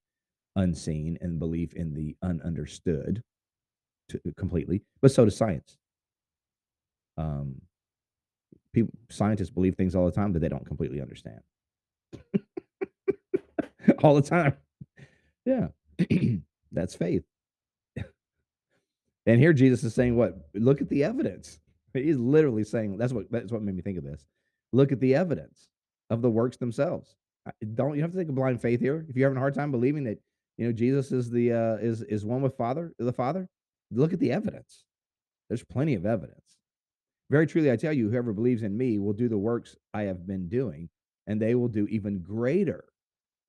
unseen 0.55 1.17
and 1.21 1.39
belief 1.39 1.73
in 1.73 1.93
the 1.93 2.15
ununderstood 2.23 3.21
to, 4.09 4.21
completely. 4.37 4.83
But 5.01 5.11
so 5.11 5.25
does 5.25 5.35
science. 5.35 5.77
Um, 7.17 7.61
people, 8.73 8.93
scientists 9.09 9.49
believe 9.49 9.75
things 9.75 9.95
all 9.95 10.05
the 10.05 10.11
time 10.11 10.33
that 10.33 10.39
they 10.39 10.49
don't 10.49 10.65
completely 10.65 11.01
understand. 11.01 11.41
all 14.03 14.15
the 14.15 14.21
time. 14.21 14.55
Yeah, 15.45 15.67
that's 16.71 16.95
faith. 16.95 17.23
and 19.25 19.39
here 19.39 19.53
Jesus 19.53 19.83
is 19.83 19.93
saying, 19.93 20.15
"What? 20.15 20.37
Look 20.53 20.81
at 20.81 20.89
the 20.89 21.03
evidence." 21.03 21.59
He's 21.93 22.17
literally 22.17 22.63
saying 22.63 22.97
that's 22.97 23.13
what 23.13 23.31
that's 23.31 23.51
what 23.51 23.61
made 23.61 23.75
me 23.75 23.81
think 23.81 23.97
of 23.97 24.03
this. 24.03 24.25
Look 24.73 24.91
at 24.91 24.99
the 24.99 25.15
evidence 25.15 25.69
of 26.09 26.21
the 26.21 26.29
works 26.29 26.57
themselves. 26.57 27.15
Don't 27.73 27.95
you 27.95 28.01
have 28.01 28.11
to 28.11 28.17
take 28.17 28.29
a 28.29 28.33
blind 28.33 28.61
faith 28.61 28.79
here? 28.79 29.05
If 29.09 29.15
you're 29.15 29.27
having 29.27 29.37
a 29.37 29.41
hard 29.41 29.55
time 29.55 29.71
believing 29.71 30.03
that 30.05 30.19
you 30.57 30.65
know 30.65 30.71
Jesus 30.71 31.11
is 31.11 31.29
the 31.29 31.53
uh, 31.53 31.75
is 31.75 32.01
is 32.03 32.25
one 32.25 32.41
with 32.41 32.55
Father, 32.55 32.93
the 32.97 33.13
Father, 33.13 33.47
look 33.91 34.13
at 34.13 34.19
the 34.19 34.31
evidence. 34.31 34.85
There's 35.49 35.63
plenty 35.63 35.95
of 35.95 36.05
evidence. 36.05 36.57
Very 37.29 37.47
truly, 37.47 37.71
I 37.71 37.77
tell 37.77 37.93
you, 37.93 38.09
whoever 38.09 38.33
believes 38.33 38.63
in 38.63 38.77
me 38.77 38.99
will 38.99 39.13
do 39.13 39.29
the 39.29 39.37
works 39.37 39.75
I 39.93 40.03
have 40.03 40.27
been 40.27 40.49
doing, 40.49 40.89
and 41.27 41.41
they 41.41 41.55
will 41.55 41.69
do 41.69 41.87
even 41.87 42.19
greater. 42.19 42.85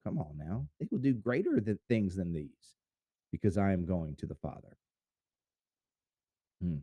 Come 0.05 0.19
on 0.19 0.37
now, 0.37 0.67
they 0.81 0.87
will 0.91 0.99
do 0.99 1.15
greater 1.15 1.61
th- 1.61 1.79
things 1.89 2.17
than 2.17 2.33
these, 2.33 2.77
because 3.31 3.59
I 3.59 3.73
am 3.73 3.85
going 3.85 4.17
to 4.17 4.27
the 4.27 4.35
Father. 4.37 4.77
Hmm. 6.61 6.79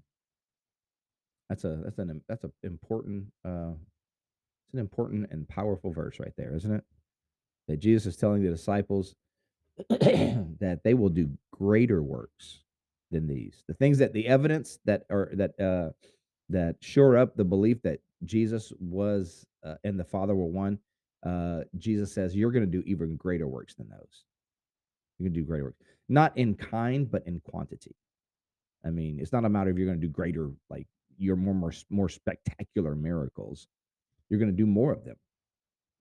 That's 1.49 1.63
a 1.63 1.79
that's 1.83 1.97
an 1.97 2.21
that's 2.27 2.43
an 2.43 2.51
important 2.63 3.25
uh 3.45 3.71
it's 4.65 4.73
an 4.73 4.79
important 4.79 5.29
and 5.31 5.47
powerful 5.47 5.91
verse 5.91 6.19
right 6.19 6.33
there, 6.37 6.55
isn't 6.55 6.71
it? 6.71 6.83
That 7.67 7.79
Jesus 7.79 8.13
is 8.13 8.17
telling 8.17 8.43
the 8.43 8.49
disciples 8.49 9.15
that 9.89 10.81
they 10.83 10.93
will 10.93 11.09
do 11.09 11.29
greater 11.51 12.03
works 12.03 12.59
than 13.11 13.27
these. 13.27 13.63
The 13.67 13.73
things 13.73 13.97
that 13.97 14.13
the 14.13 14.27
evidence 14.27 14.79
that 14.85 15.05
are 15.09 15.31
that 15.33 15.59
uh 15.59 15.91
that 16.49 16.75
shore 16.81 17.17
up 17.17 17.35
the 17.35 17.43
belief 17.43 17.81
that 17.83 17.99
Jesus 18.25 18.73
was 18.79 19.45
uh, 19.63 19.75
and 19.83 19.99
the 19.99 20.03
Father 20.03 20.35
were 20.35 20.45
one, 20.45 20.79
uh, 21.25 21.61
Jesus 21.77 22.13
says, 22.13 22.35
You're 22.35 22.51
going 22.51 22.69
to 22.69 22.71
do 22.71 22.83
even 22.85 23.15
greater 23.15 23.47
works 23.47 23.75
than 23.75 23.89
those. 23.89 24.23
You 25.17 25.25
can 25.25 25.33
do 25.33 25.43
greater 25.43 25.65
works, 25.65 25.79
not 26.07 26.37
in 26.37 26.55
kind, 26.55 27.09
but 27.09 27.25
in 27.27 27.39
quantity. 27.41 27.95
I 28.85 28.89
mean, 28.89 29.19
it's 29.19 29.33
not 29.33 29.45
a 29.45 29.49
matter 29.49 29.69
of 29.69 29.77
you're 29.77 29.87
going 29.87 29.99
to 29.99 30.07
do 30.07 30.11
greater, 30.11 30.49
like 30.69 30.87
you're 31.19 31.35
more, 31.35 31.53
more, 31.53 31.73
more 31.89 32.09
spectacular 32.09 32.95
miracles. 32.95 33.67
You're 34.29 34.39
going 34.39 34.51
to 34.51 34.57
do 34.57 34.65
more 34.65 34.91
of 34.91 35.03
them. 35.03 35.17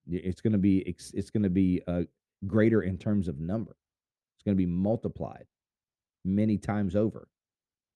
It's 0.07 0.41
going 0.41 0.53
to 0.53 0.59
be, 0.59 0.79
it's 0.79 1.31
going 1.31 1.43
to 1.43 1.51
be 1.51 1.83
uh, 1.87 2.03
greater 2.47 2.83
in 2.83 2.97
terms 2.97 3.29
of 3.29 3.39
number. 3.39 3.77
It's 4.37 4.45
going 4.45 4.57
to 4.57 4.63
be 4.63 4.71
multiplied 4.71 5.45
many 6.25 6.57
times 6.57 6.97
over. 6.97 7.29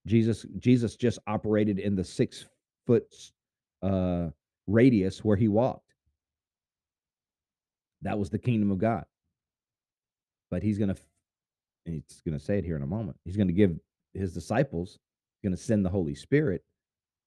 Jesus, 0.07 0.45
Jesus 0.59 0.97
just 0.97 1.21
operated 1.27 1.79
in 1.79 1.95
the 1.95 2.05
six 2.05 2.45
foot 2.87 3.07
uh, 3.83 4.29
radius 4.67 5.25
where 5.25 5.37
he 5.37 5.49
walked. 5.49 5.95
That 8.03 8.19
was 8.19 8.31
the 8.31 8.39
kingdom 8.39 8.73
of 8.73 8.79
God. 8.79 9.05
But 10.51 10.63
he's 10.63 10.77
going 10.77 10.93
to, 10.95 11.01
he's 11.85 12.21
going 12.27 12.39
to 12.39 12.45
say 12.45 12.59
it 12.59 12.65
here 12.65 12.77
in 12.77 12.83
a 12.83 12.87
moment. 12.87 13.17
He's 13.25 13.37
going 13.37 13.47
to 13.47 13.55
give 13.55 13.79
his 14.13 14.35
disciples, 14.35 14.99
going 15.43 15.55
to 15.55 15.63
send 15.63 15.85
the 15.85 15.91
Holy 15.91 16.15
Spirit, 16.15 16.63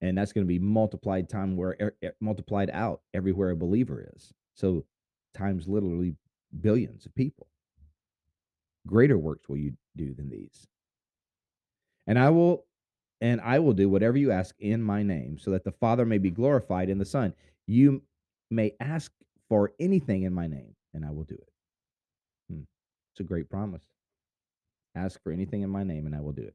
and 0.00 0.16
that's 0.16 0.32
going 0.32 0.44
to 0.44 0.48
be 0.48 0.58
multiplied 0.58 1.28
time 1.28 1.56
where 1.56 1.76
er, 1.80 1.94
er, 2.04 2.14
multiplied 2.20 2.70
out 2.72 3.00
everywhere 3.14 3.50
a 3.50 3.56
believer 3.56 4.06
is. 4.14 4.32
So 4.54 4.84
times 5.34 5.68
literally 5.68 6.14
billions 6.60 7.06
of 7.06 7.14
people. 7.14 7.46
Greater 8.86 9.18
works 9.18 9.48
will 9.48 9.56
you 9.56 9.72
do 9.96 10.14
than 10.14 10.28
these. 10.28 10.66
And 12.06 12.18
I 12.18 12.30
will 12.30 12.64
and 13.20 13.40
I 13.40 13.58
will 13.58 13.72
do 13.72 13.88
whatever 13.88 14.18
you 14.18 14.30
ask 14.30 14.54
in 14.58 14.82
my 14.82 15.02
name, 15.02 15.38
so 15.38 15.50
that 15.52 15.64
the 15.64 15.72
Father 15.72 16.04
may 16.04 16.18
be 16.18 16.30
glorified 16.30 16.90
in 16.90 16.98
the 16.98 17.04
Son. 17.04 17.32
You 17.66 18.02
may 18.50 18.72
ask 18.78 19.10
for 19.48 19.72
anything 19.80 20.24
in 20.24 20.34
my 20.34 20.46
name, 20.46 20.74
and 20.92 21.04
I 21.04 21.10
will 21.10 21.24
do 21.24 21.34
it. 21.34 21.48
Hmm. 22.50 22.62
It's 23.12 23.20
a 23.20 23.24
great 23.24 23.48
promise. 23.48 23.82
Ask 24.94 25.22
for 25.22 25.32
anything 25.32 25.62
in 25.62 25.70
my 25.70 25.82
name, 25.82 26.06
and 26.06 26.14
I 26.14 26.20
will 26.20 26.32
do 26.32 26.42
it. 26.42 26.54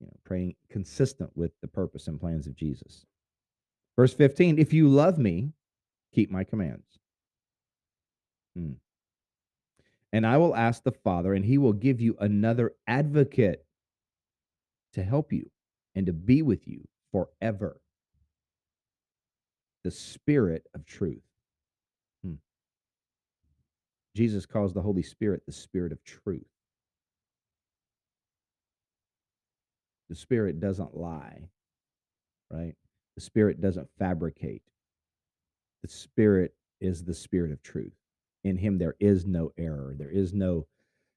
You 0.00 0.06
know, 0.06 0.16
praying 0.24 0.56
consistent 0.70 1.30
with 1.34 1.52
the 1.60 1.68
purpose 1.68 2.08
and 2.08 2.20
plans 2.20 2.46
of 2.46 2.56
Jesus. 2.56 3.06
Verse 3.96 4.12
15 4.12 4.58
If 4.58 4.72
you 4.72 4.88
love 4.88 5.18
me, 5.18 5.52
keep 6.12 6.30
my 6.30 6.44
commands. 6.44 6.86
Hmm. 8.56 8.72
And 10.12 10.26
I 10.26 10.36
will 10.36 10.54
ask 10.54 10.82
the 10.82 10.92
Father, 10.92 11.34
and 11.34 11.44
he 11.44 11.58
will 11.58 11.72
give 11.72 12.00
you 12.00 12.16
another 12.20 12.74
advocate 12.86 13.64
to 14.92 15.02
help 15.02 15.32
you 15.32 15.50
and 15.94 16.06
to 16.06 16.12
be 16.12 16.42
with 16.42 16.68
you 16.68 16.86
forever. 17.10 17.80
The 19.82 19.90
Spirit 19.90 20.66
of 20.74 20.86
truth. 20.86 21.24
Hmm. 22.24 22.34
Jesus 24.14 24.46
calls 24.46 24.72
the 24.72 24.82
Holy 24.82 25.02
Spirit 25.02 25.42
the 25.46 25.52
Spirit 25.52 25.92
of 25.92 26.02
truth. 26.04 26.46
The 30.08 30.14
Spirit 30.14 30.60
doesn't 30.60 30.96
lie, 30.96 31.48
right? 32.50 32.74
The 33.16 33.20
Spirit 33.20 33.60
doesn't 33.60 33.88
fabricate. 33.98 34.62
The 35.82 35.88
Spirit 35.88 36.54
is 36.80 37.04
the 37.04 37.14
Spirit 37.14 37.52
of 37.52 37.62
truth. 37.62 37.94
In 38.42 38.56
Him, 38.56 38.78
there 38.78 38.96
is 39.00 39.24
no 39.26 39.52
error, 39.56 39.94
there 39.98 40.10
is 40.10 40.34
no 40.34 40.66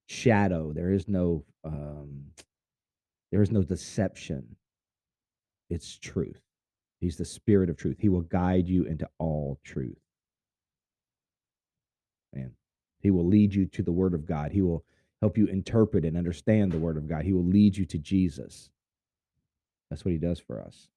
shadow, 0.08 0.72
there 0.74 0.91
is 0.91 1.08
no 1.08 1.44
um, 1.63 2.27
there 3.32 3.41
is 3.41 3.51
no 3.51 3.62
deception. 3.62 4.56
It's 5.70 5.98
truth. 5.98 6.41
He's 7.00 7.17
the 7.17 7.25
spirit 7.25 7.70
of 7.70 7.77
truth. 7.77 7.98
He 8.00 8.10
will 8.10 8.22
guide 8.22 8.67
you 8.67 8.86
into 8.86 9.08
all 9.20 9.59
truth. 9.64 10.00
Man, 12.33 12.51
he 13.01 13.11
will 13.11 13.27
lead 13.27 13.53
you 13.53 13.66
to 13.68 13.83
the 13.83 13.92
word 13.92 14.14
of 14.14 14.25
God. 14.25 14.51
He 14.51 14.61
will 14.61 14.83
help 15.22 15.38
you 15.38 15.46
interpret 15.48 16.05
and 16.05 16.18
understand 16.18 16.72
the 16.72 16.79
word 16.79 16.98
of 16.98 17.07
God. 17.07 17.25
He 17.25 17.33
will 17.33 17.46
lead 17.46 17.75
you 17.75 17.85
to 17.85 17.98
Jesus. 17.98 18.70
That's 19.89 20.03
what 20.03 20.11
he 20.11 20.17
does 20.17 20.39
for 20.39 20.61
us. 20.61 20.89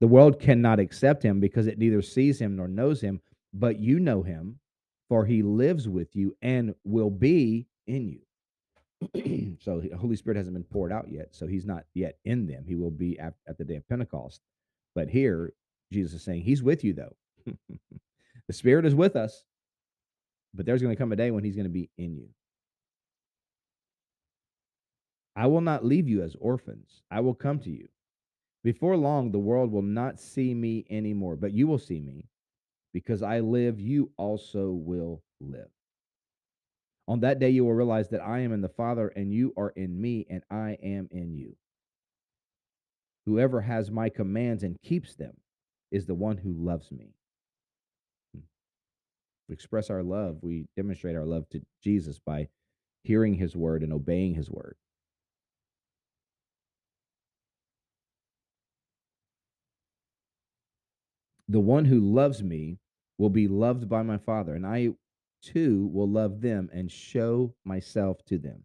The 0.00 0.06
world 0.08 0.40
cannot 0.40 0.80
accept 0.80 1.22
him 1.22 1.40
because 1.40 1.66
it 1.66 1.78
neither 1.78 2.02
sees 2.02 2.40
him 2.40 2.56
nor 2.56 2.68
knows 2.68 3.00
him, 3.00 3.20
but 3.52 3.78
you 3.78 4.00
know 4.00 4.22
him, 4.22 4.58
for 5.08 5.24
he 5.24 5.42
lives 5.42 5.88
with 5.88 6.14
you 6.16 6.36
and 6.42 6.74
will 6.84 7.10
be 7.10 7.66
in 7.86 8.08
you. 8.08 9.56
so 9.60 9.80
the 9.80 9.96
Holy 9.96 10.16
Spirit 10.16 10.36
hasn't 10.36 10.54
been 10.54 10.64
poured 10.64 10.92
out 10.92 11.10
yet. 11.10 11.28
So 11.32 11.46
he's 11.46 11.66
not 11.66 11.84
yet 11.94 12.18
in 12.24 12.46
them. 12.46 12.64
He 12.66 12.74
will 12.74 12.90
be 12.90 13.18
at, 13.18 13.34
at 13.46 13.58
the 13.58 13.64
day 13.64 13.76
of 13.76 13.88
Pentecost. 13.88 14.40
But 14.94 15.08
here, 15.08 15.52
Jesus 15.92 16.14
is 16.14 16.22
saying, 16.22 16.42
He's 16.42 16.62
with 16.62 16.84
you, 16.84 16.92
though. 16.92 17.16
the 18.48 18.52
Spirit 18.52 18.86
is 18.86 18.94
with 18.94 19.16
us, 19.16 19.44
but 20.54 20.66
there's 20.66 20.82
going 20.82 20.94
to 20.94 20.98
come 20.98 21.12
a 21.12 21.16
day 21.16 21.30
when 21.30 21.44
He's 21.44 21.56
going 21.56 21.64
to 21.64 21.70
be 21.70 21.90
in 21.98 22.16
you. 22.16 22.28
I 25.36 25.46
will 25.46 25.60
not 25.60 25.84
leave 25.84 26.08
you 26.08 26.22
as 26.22 26.36
orphans, 26.40 27.02
I 27.10 27.20
will 27.20 27.34
come 27.34 27.58
to 27.60 27.70
you. 27.70 27.88
Before 28.64 28.96
long, 28.96 29.30
the 29.30 29.38
world 29.38 29.70
will 29.70 29.82
not 29.82 30.18
see 30.18 30.54
me 30.54 30.86
anymore, 30.88 31.36
but 31.36 31.52
you 31.52 31.66
will 31.66 31.78
see 31.78 32.00
me. 32.00 32.30
Because 32.94 33.22
I 33.22 33.40
live, 33.40 33.78
you 33.78 34.10
also 34.16 34.70
will 34.70 35.22
live. 35.38 35.68
On 37.06 37.20
that 37.20 37.38
day, 37.38 37.50
you 37.50 37.64
will 37.64 37.74
realize 37.74 38.08
that 38.08 38.22
I 38.22 38.38
am 38.38 38.52
in 38.52 38.62
the 38.62 38.68
Father, 38.70 39.08
and 39.08 39.30
you 39.30 39.52
are 39.58 39.74
in 39.76 40.00
me, 40.00 40.26
and 40.30 40.42
I 40.50 40.78
am 40.82 41.08
in 41.10 41.34
you. 41.34 41.56
Whoever 43.26 43.60
has 43.60 43.90
my 43.90 44.08
commands 44.08 44.62
and 44.62 44.80
keeps 44.80 45.14
them 45.14 45.36
is 45.90 46.06
the 46.06 46.14
one 46.14 46.38
who 46.38 46.54
loves 46.54 46.90
me. 46.90 47.14
Hmm. 48.34 48.44
We 49.48 49.52
express 49.52 49.90
our 49.90 50.02
love, 50.02 50.38
we 50.40 50.66
demonstrate 50.74 51.16
our 51.16 51.26
love 51.26 51.48
to 51.50 51.60
Jesus 51.82 52.18
by 52.18 52.48
hearing 53.02 53.34
his 53.34 53.54
word 53.54 53.82
and 53.82 53.92
obeying 53.92 54.34
his 54.34 54.50
word. 54.50 54.76
The 61.54 61.60
one 61.60 61.84
who 61.84 62.00
loves 62.00 62.42
me 62.42 62.78
will 63.16 63.30
be 63.30 63.46
loved 63.46 63.88
by 63.88 64.02
my 64.02 64.18
Father, 64.18 64.56
and 64.56 64.66
I 64.66 64.88
too 65.40 65.88
will 65.92 66.08
love 66.08 66.40
them 66.40 66.68
and 66.72 66.90
show 66.90 67.54
myself 67.64 68.24
to 68.24 68.38
them. 68.38 68.64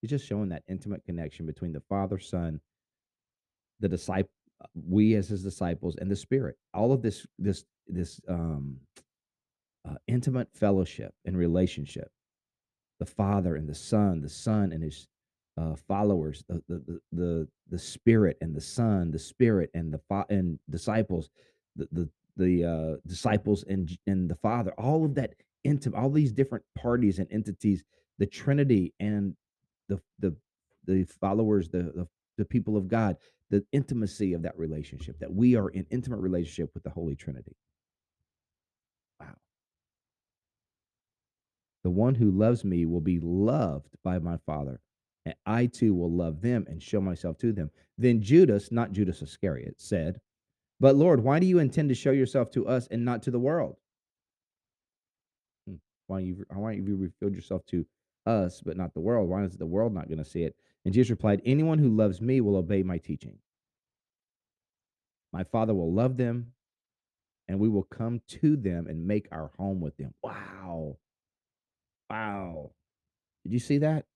He's 0.00 0.10
just 0.10 0.26
showing 0.26 0.48
that 0.48 0.64
intimate 0.66 1.04
connection 1.04 1.46
between 1.46 1.72
the 1.72 1.82
Father, 1.88 2.18
Son, 2.18 2.60
the 3.78 3.88
disciple, 3.88 4.32
we 4.74 5.14
as 5.14 5.28
his 5.28 5.44
disciples, 5.44 5.94
and 5.94 6.10
the 6.10 6.16
Spirit. 6.16 6.56
All 6.74 6.90
of 6.90 7.02
this, 7.02 7.24
this, 7.38 7.64
this 7.86 8.20
um, 8.26 8.78
uh, 9.88 9.94
intimate 10.08 10.48
fellowship 10.52 11.14
and 11.24 11.36
relationship. 11.36 12.10
The 12.98 13.06
Father 13.06 13.54
and 13.54 13.68
the 13.68 13.76
Son, 13.76 14.22
the 14.22 14.28
Son 14.28 14.72
and 14.72 14.82
his 14.82 15.06
uh, 15.56 15.76
followers, 15.76 16.42
the, 16.48 16.64
the 16.68 16.82
the 16.84 17.00
the 17.12 17.48
the 17.70 17.78
Spirit 17.78 18.38
and 18.40 18.56
the 18.56 18.60
Son, 18.60 19.12
the 19.12 19.20
Spirit 19.20 19.70
and 19.74 19.92
the 19.92 20.24
and 20.30 20.58
disciples, 20.68 21.30
the 21.76 21.88
the 21.92 22.08
the 22.36 22.64
uh, 22.64 22.96
disciples 23.06 23.64
and 23.68 23.96
and 24.06 24.30
the 24.30 24.36
Father. 24.36 24.72
All 24.78 25.04
of 25.04 25.14
that 25.16 25.34
into 25.64 25.94
all 25.94 26.10
these 26.10 26.32
different 26.32 26.64
parties 26.74 27.18
and 27.18 27.28
entities, 27.30 27.84
the 28.18 28.26
Trinity 28.26 28.94
and 29.00 29.36
the 29.88 30.00
the 30.18 30.34
the 30.86 31.04
followers, 31.04 31.68
the, 31.68 31.82
the 31.94 32.08
the 32.38 32.44
people 32.44 32.76
of 32.76 32.88
God, 32.88 33.16
the 33.50 33.64
intimacy 33.72 34.32
of 34.32 34.42
that 34.42 34.58
relationship, 34.58 35.18
that 35.20 35.32
we 35.32 35.56
are 35.56 35.68
in 35.68 35.86
intimate 35.90 36.20
relationship 36.20 36.70
with 36.74 36.82
the 36.82 36.90
Holy 36.90 37.14
Trinity. 37.14 37.56
Wow. 39.20 39.36
The 41.84 41.90
one 41.90 42.14
who 42.14 42.30
loves 42.30 42.64
me 42.64 42.86
will 42.86 43.00
be 43.00 43.20
loved 43.20 43.96
by 44.02 44.18
my 44.18 44.38
Father, 44.46 44.80
and 45.26 45.34
I 45.46 45.66
too 45.66 45.94
will 45.94 46.10
love 46.10 46.40
them 46.40 46.64
and 46.68 46.82
show 46.82 47.00
myself 47.00 47.38
to 47.38 47.52
them. 47.52 47.70
Then 47.98 48.22
Judas, 48.22 48.72
not 48.72 48.92
Judas 48.92 49.22
Iscariot, 49.22 49.74
said, 49.78 50.20
But 50.82 50.96
Lord, 50.96 51.22
why 51.22 51.38
do 51.38 51.46
you 51.46 51.60
intend 51.60 51.90
to 51.90 51.94
show 51.94 52.10
yourself 52.10 52.50
to 52.50 52.66
us 52.66 52.88
and 52.90 53.04
not 53.04 53.22
to 53.22 53.30
the 53.30 53.38
world? 53.38 53.76
Hmm, 55.68 55.76
why 56.08 56.18
you 56.18 56.44
why 56.52 56.72
you 56.72 56.96
revealed 56.96 57.36
yourself 57.36 57.64
to 57.66 57.86
us, 58.26 58.60
but 58.60 58.76
not 58.76 58.92
the 58.92 59.00
world? 59.00 59.28
Why 59.28 59.44
is 59.44 59.56
the 59.56 59.64
world 59.64 59.94
not 59.94 60.08
going 60.08 60.18
to 60.18 60.24
see 60.24 60.42
it? 60.42 60.56
And 60.84 60.92
Jesus 60.92 61.10
replied, 61.10 61.40
Anyone 61.44 61.78
who 61.78 61.88
loves 61.88 62.20
me 62.20 62.40
will 62.40 62.56
obey 62.56 62.82
my 62.82 62.98
teaching. 62.98 63.38
My 65.32 65.44
Father 65.44 65.72
will 65.72 65.92
love 65.94 66.16
them, 66.16 66.48
and 67.46 67.60
we 67.60 67.68
will 67.68 67.84
come 67.84 68.20
to 68.40 68.56
them 68.56 68.88
and 68.88 69.06
make 69.06 69.28
our 69.30 69.52
home 69.58 69.80
with 69.80 69.96
them. 69.98 70.14
Wow. 70.20 70.96
Wow. 72.10 72.72
Did 73.44 73.52
you 73.52 73.60
see 73.60 73.78
that? 73.78 74.06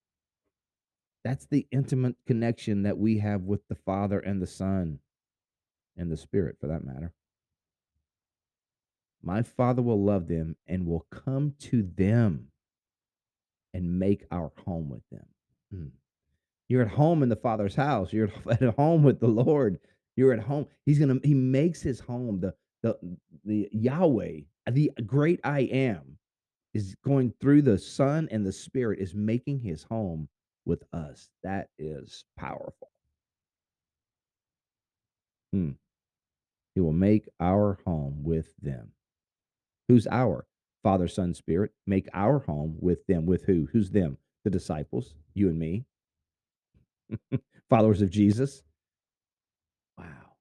That's 1.24 1.46
the 1.46 1.68
intimate 1.70 2.16
connection 2.26 2.82
that 2.82 2.98
we 2.98 3.18
have 3.18 3.42
with 3.42 3.60
the 3.68 3.76
Father 3.76 4.18
and 4.18 4.42
the 4.42 4.48
Son 4.48 4.98
and 5.96 6.10
the 6.10 6.16
Spirit, 6.16 6.56
for 6.60 6.68
that 6.68 6.84
matter. 6.84 7.12
My 9.22 9.42
Father 9.42 9.82
will 9.82 10.02
love 10.02 10.28
them 10.28 10.56
and 10.66 10.86
will 10.86 11.06
come 11.10 11.54
to 11.60 11.82
them 11.82 12.48
and 13.74 13.98
make 13.98 14.24
our 14.30 14.52
home 14.64 14.88
with 14.88 15.02
them. 15.10 15.26
Mm. 15.74 15.90
You're 16.68 16.82
at 16.82 16.88
home 16.88 17.22
in 17.22 17.28
the 17.28 17.36
Father's 17.36 17.74
house. 17.74 18.12
You're 18.12 18.30
at 18.50 18.74
home 18.76 19.02
with 19.02 19.20
the 19.20 19.28
Lord. 19.28 19.78
You're 20.16 20.32
at 20.32 20.40
home. 20.40 20.66
He's 20.84 20.98
gonna 20.98 21.18
he 21.22 21.34
makes 21.34 21.82
his 21.82 22.00
home 22.00 22.40
the 22.40 22.54
the 22.82 22.96
the 23.44 23.68
Yahweh, 23.72 24.40
the 24.70 24.90
great 25.06 25.40
I 25.44 25.60
am, 25.60 26.18
is 26.72 26.94
going 27.04 27.32
through 27.40 27.62
the 27.62 27.78
Son 27.78 28.28
and 28.30 28.44
the 28.44 28.52
Spirit 28.52 28.98
is 28.98 29.14
making 29.14 29.60
his 29.60 29.82
home 29.82 30.28
with 30.64 30.84
us. 30.92 31.28
That 31.42 31.68
is 31.78 32.24
powerful. 32.36 32.90
Hmm. 35.52 35.72
He 36.76 36.80
will 36.80 36.92
make 36.92 37.26
our 37.40 37.78
home 37.86 38.22
with 38.22 38.50
them. 38.60 38.92
Who's 39.88 40.06
our? 40.06 40.46
Father, 40.82 41.08
Son, 41.08 41.32
Spirit. 41.32 41.72
Make 41.86 42.06
our 42.12 42.40
home 42.40 42.76
with 42.78 43.06
them. 43.06 43.24
With 43.24 43.44
who? 43.44 43.66
Who's 43.72 43.90
them? 43.90 44.18
The 44.44 44.50
disciples, 44.50 45.14
you 45.32 45.48
and 45.48 45.58
me. 45.58 45.86
Followers 47.70 48.02
of 48.02 48.10
Jesus. 48.10 48.62
Wow. 49.96 50.34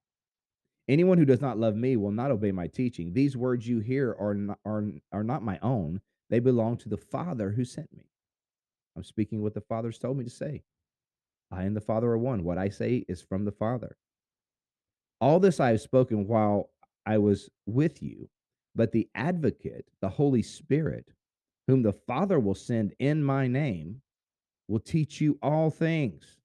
Anyone 0.88 1.16
who 1.16 1.24
does 1.24 1.40
not 1.40 1.58
love 1.58 1.74
me 1.74 1.96
will 1.96 2.10
not 2.10 2.30
obey 2.30 2.52
my 2.52 2.66
teaching. 2.66 3.14
These 3.14 3.34
words 3.34 3.66
you 3.66 3.80
hear 3.80 4.14
are 4.20 4.34
not, 4.34 4.58
are, 4.66 4.84
are 5.12 5.24
not 5.24 5.42
my 5.42 5.58
own. 5.62 6.02
They 6.28 6.40
belong 6.40 6.76
to 6.78 6.90
the 6.90 6.98
Father 6.98 7.50
who 7.50 7.64
sent 7.64 7.90
me. 7.96 8.10
I'm 8.94 9.04
speaking 9.04 9.42
what 9.42 9.54
the 9.54 9.62
Father's 9.62 9.98
told 9.98 10.18
me 10.18 10.24
to 10.24 10.30
say. 10.30 10.64
I 11.50 11.62
and 11.62 11.74
the 11.74 11.80
Father 11.80 12.10
are 12.10 12.18
one. 12.18 12.44
What 12.44 12.58
I 12.58 12.68
say 12.68 13.06
is 13.08 13.22
from 13.22 13.46
the 13.46 13.52
Father. 13.52 13.96
All 15.20 15.40
this 15.40 15.60
I 15.60 15.70
have 15.70 15.80
spoken 15.80 16.26
while 16.26 16.70
I 17.06 17.18
was 17.18 17.48
with 17.66 18.02
you, 18.02 18.28
but 18.74 18.92
the 18.92 19.08
advocate, 19.14 19.86
the 20.00 20.08
Holy 20.08 20.42
Spirit, 20.42 21.12
whom 21.66 21.82
the 21.82 21.92
Father 21.92 22.38
will 22.38 22.54
send 22.54 22.94
in 22.98 23.24
my 23.24 23.46
name, 23.46 24.02
will 24.68 24.80
teach 24.80 25.20
you 25.20 25.38
all 25.42 25.70
things 25.70 26.38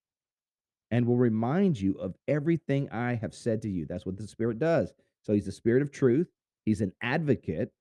and 0.92 1.06
will 1.06 1.18
remind 1.18 1.80
you 1.80 1.94
of 1.96 2.16
everything 2.28 2.90
I 2.92 3.16
have 3.16 3.34
said 3.34 3.62
to 3.64 3.70
you. 3.70 3.86
That's 3.86 4.06
what 4.06 4.18
the 4.18 4.28
Spirit 4.28 4.60
does. 4.60 4.94
So 5.24 5.34
he's 5.34 5.46
the 5.46 5.52
Spirit 5.52 5.82
of 5.82 5.92
truth, 5.92 6.28
he's 6.66 6.82
an 6.82 6.94
advocate. 7.02 7.72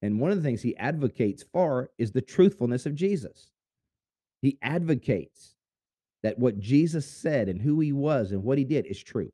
And 0.00 0.20
one 0.20 0.30
of 0.30 0.36
the 0.36 0.44
things 0.44 0.62
he 0.62 0.76
advocates 0.76 1.44
for 1.52 1.90
is 1.98 2.12
the 2.12 2.20
truthfulness 2.20 2.86
of 2.86 2.94
Jesus. 2.94 3.50
He 4.42 4.56
advocates 4.62 5.56
that 6.22 6.38
what 6.38 6.60
Jesus 6.60 7.10
said 7.10 7.48
and 7.48 7.60
who 7.60 7.80
he 7.80 7.92
was 7.92 8.30
and 8.30 8.44
what 8.44 8.58
he 8.58 8.64
did 8.64 8.86
is 8.86 9.02
true. 9.02 9.32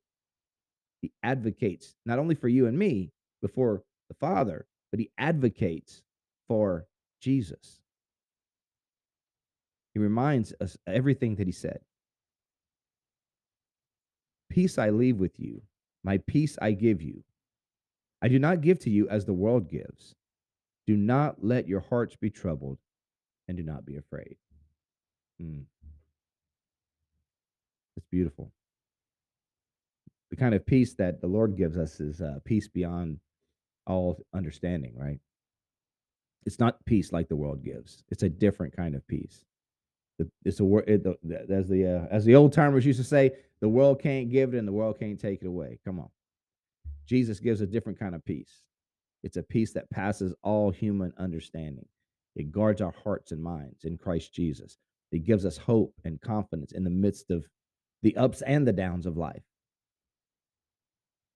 He 1.04 1.12
advocates 1.22 1.96
not 2.06 2.18
only 2.18 2.34
for 2.34 2.48
you 2.48 2.66
and 2.66 2.78
me 2.78 3.12
before 3.42 3.82
the 4.08 4.14
Father, 4.14 4.64
but 4.90 4.98
he 4.98 5.10
advocates 5.18 6.00
for 6.48 6.86
Jesus. 7.20 7.82
He 9.92 10.00
reminds 10.00 10.54
us 10.62 10.78
everything 10.86 11.34
that 11.34 11.46
he 11.46 11.52
said. 11.52 11.80
Peace 14.48 14.78
I 14.78 14.88
leave 14.88 15.18
with 15.18 15.38
you, 15.38 15.60
my 16.04 16.16
peace 16.26 16.56
I 16.62 16.72
give 16.72 17.02
you. 17.02 17.22
I 18.22 18.28
do 18.28 18.38
not 18.38 18.62
give 18.62 18.78
to 18.78 18.90
you 18.90 19.06
as 19.10 19.26
the 19.26 19.34
world 19.34 19.68
gives. 19.68 20.14
Do 20.86 20.96
not 20.96 21.44
let 21.44 21.68
your 21.68 21.80
hearts 21.80 22.16
be 22.16 22.30
troubled, 22.30 22.78
and 23.46 23.58
do 23.58 23.62
not 23.62 23.84
be 23.84 23.98
afraid. 23.98 24.36
Hmm. 25.38 25.64
It's 27.94 28.06
beautiful 28.10 28.52
the 30.35 30.40
kind 30.40 30.55
of 30.57 30.66
peace 30.66 30.94
that 30.94 31.20
the 31.20 31.29
Lord 31.29 31.57
gives 31.57 31.79
us 31.79 32.01
is 32.01 32.20
uh, 32.20 32.40
peace 32.44 32.66
beyond 32.66 33.20
all 33.87 34.20
understanding, 34.35 34.92
right? 34.97 35.20
It's 36.44 36.59
not 36.59 36.85
peace 36.87 37.12
like 37.12 37.29
the 37.29 37.37
world 37.37 37.62
gives. 37.62 38.03
It's 38.11 38.25
a 38.25 38.29
different 38.29 38.75
kind 38.75 38.97
of 38.97 39.07
peace. 39.07 39.42
It's 40.44 40.59
a 40.59 40.64
word 40.64 40.88
as 40.88 41.68
the 41.68 41.87
uh, 41.87 42.12
as 42.12 42.25
the 42.25 42.35
old 42.35 42.53
timers 42.53 42.85
used 42.85 42.99
to 42.99 43.05
say, 43.05 43.31
the 43.61 43.68
world 43.68 44.03
can't 44.03 44.29
give 44.29 44.55
it 44.55 44.59
and 44.59 44.66
the 44.66 44.73
world 44.73 44.99
can't 44.99 45.20
take 45.20 45.40
it 45.40 45.47
away. 45.47 45.79
Come 45.85 46.01
on, 46.01 46.09
Jesus 47.07 47.38
gives 47.38 47.61
a 47.61 47.66
different 47.66 48.01
kind 48.01 48.16
of 48.16 48.25
peace. 48.25 48.64
It's 49.23 49.37
a 49.37 49.42
peace 49.42 49.73
that 49.75 49.90
passes 49.90 50.35
all 50.42 50.73
human 50.73 51.12
understanding. 51.16 51.87
It 52.35 52.51
guards 52.51 52.81
our 52.81 52.94
hearts 53.05 53.31
and 53.31 53.42
minds 53.42 53.85
in 53.85 53.99
Christ 53.99 54.35
Jesus. 54.35 54.79
It 55.12 55.25
gives 55.25 55.47
us 55.47 55.57
hope 55.57 55.94
and 56.05 56.20
confidence 56.20 56.73
in 56.73 56.83
the 56.83 56.90
midst 56.90 57.31
of 57.31 57.47
the 58.03 58.16
ups 58.16 58.42
and 58.42 58.66
the 58.66 58.73
downs 58.73 59.07
of 59.07 59.16
life 59.16 59.42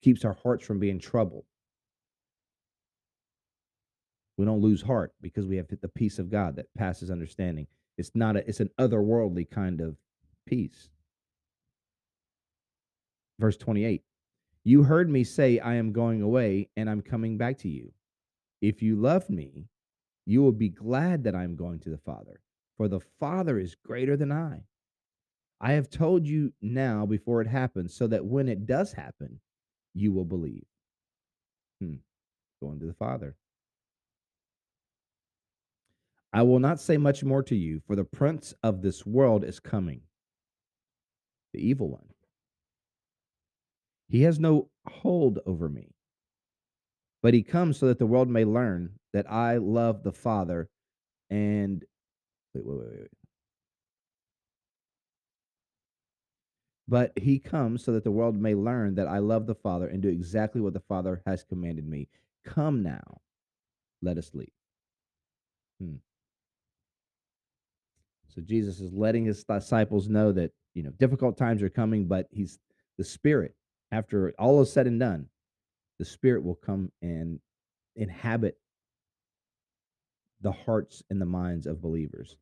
keeps 0.03 0.25
our 0.25 0.37
hearts 0.43 0.65
from 0.65 0.79
being 0.79 0.99
troubled. 0.99 1.45
We 4.37 4.45
don't 4.45 4.61
lose 4.61 4.83
heart 4.83 5.15
because 5.21 5.47
we 5.47 5.57
have 5.57 5.67
the 5.69 5.89
peace 5.89 6.19
of 6.19 6.31
God 6.31 6.57
that 6.57 6.73
passes 6.75 7.11
understanding. 7.11 7.67
It's 7.97 8.13
not 8.15 8.37
a, 8.37 8.49
it's 8.49 8.61
an 8.61 8.71
otherworldly 8.79 9.51
kind 9.51 9.81
of 9.81 9.97
peace. 10.47 10.91
Verse 13.41 13.57
28 13.57 14.03
You 14.63 14.85
heard 14.85 15.11
me 15.11 15.25
say, 15.25 15.59
I 15.59 15.75
am 15.75 15.93
going 15.93 16.23
away 16.23 16.69
and 16.77 16.89
I'm 16.89 17.03
coming 17.03 17.37
back 17.37 17.59
to 17.59 17.69
you. 17.69 17.93
If 18.61 18.81
you 18.81 18.97
love 18.97 19.29
me, 19.29 19.67
you 20.25 20.43
will 20.43 20.53
be 20.53 20.69
glad 20.69 21.25
that 21.25 21.35
I 21.35 21.43
am 21.43 21.57
going 21.57 21.81
to 21.81 21.91
the 21.91 21.99
Father, 21.99 22.41
for 22.77 22.87
the 22.87 23.01
Father 23.01 23.59
is 23.59 23.75
greater 23.75 24.17
than 24.17 24.31
I. 24.31 24.63
I 25.61 25.73
have 25.73 25.91
told 25.91 26.27
you 26.27 26.53
now 26.63 27.07
before 27.07 27.41
it 27.41 27.49
happens, 27.49 27.95
so 27.95 28.07
that 28.07 28.25
when 28.25 28.49
it 28.49 28.67
does 28.67 28.93
happen, 28.93 29.41
you 29.99 30.13
will 30.13 30.25
believe. 30.25 30.65
Hmm. 31.81 31.97
Going 32.61 32.81
to 32.81 32.87
the 32.87 32.95
Father. 32.95 33.37
I 36.33 36.43
will 36.43 36.59
not 36.59 36.81
say 36.81 36.97
much 36.97 37.25
more 37.25 37.43
to 37.45 37.57
you, 37.57 37.81
for 37.87 37.97
the 37.97 38.05
prince 38.05 38.53
of 38.63 38.83
this 38.83 39.07
world 39.07 39.45
is 39.45 39.61
coming, 39.61 40.03
the 41.55 41.67
evil 41.67 41.89
one. 41.89 42.09
He 44.09 44.23
has 44.23 44.39
no 44.39 44.69
hold 44.87 45.39
over 45.47 45.69
me, 45.69 45.95
but 47.23 47.35
he 47.35 47.43
comes 47.43 47.79
so 47.79 47.87
that 47.87 47.99
the 47.99 48.07
world 48.07 48.29
may 48.29 48.45
learn 48.45 48.93
that 49.13 49.31
I 49.31 49.57
love 49.57 50.03
the 50.03 50.13
Father 50.13 50.69
and 51.31 51.85
wait, 52.55 52.65
wait, 52.67 52.79
wait, 52.79 53.01
wait. 53.01 53.09
But 56.89 57.13
he 57.17 57.39
comes 57.39 57.85
so 57.85 57.93
that 57.93 58.05
the 58.05 58.11
world 58.11 58.35
may 58.41 58.55
learn 58.55 58.95
that 58.95 59.07
I 59.07 59.19
love 59.19 59.47
the 59.47 59.55
Father 59.55 59.87
and 59.89 60.01
do 60.01 60.09
exactly 60.09 60.63
what 60.63 60.73
the 60.73 60.81
Father 60.81 61.23
has 61.27 61.45
commanded 61.45 61.87
me. 61.87 62.09
Come 62.47 62.83
now, 62.83 63.21
let 64.01 64.17
us 64.17 64.31
leave. 64.33 64.49
Hmm. 65.79 65.97
So 68.35 68.41
Jesus 68.41 68.81
is 68.81 68.93
letting 68.95 69.27
his 69.27 69.45
disciples 69.45 70.09
know 70.09 70.33
that 70.33 70.53
you 70.75 70.83
know 70.83 70.93
difficult 70.99 71.37
times 71.37 71.63
are 71.63 71.69
coming, 71.69 72.07
but 72.07 72.27
he's 72.31 72.59
the 72.97 73.05
Spirit. 73.05 73.55
After 73.93 74.33
all 74.39 74.61
is 74.63 74.73
said 74.73 74.87
and 74.87 74.99
done, 74.99 75.29
the 75.99 76.05
Spirit 76.07 76.43
will 76.43 76.55
come 76.55 76.91
and 77.03 77.39
inhabit 77.97 78.59
the 80.41 80.53
hearts 80.53 81.03
and 81.11 81.21
the 81.21 81.27
minds 81.27 81.67
of 81.67 81.83
believers 81.83 82.37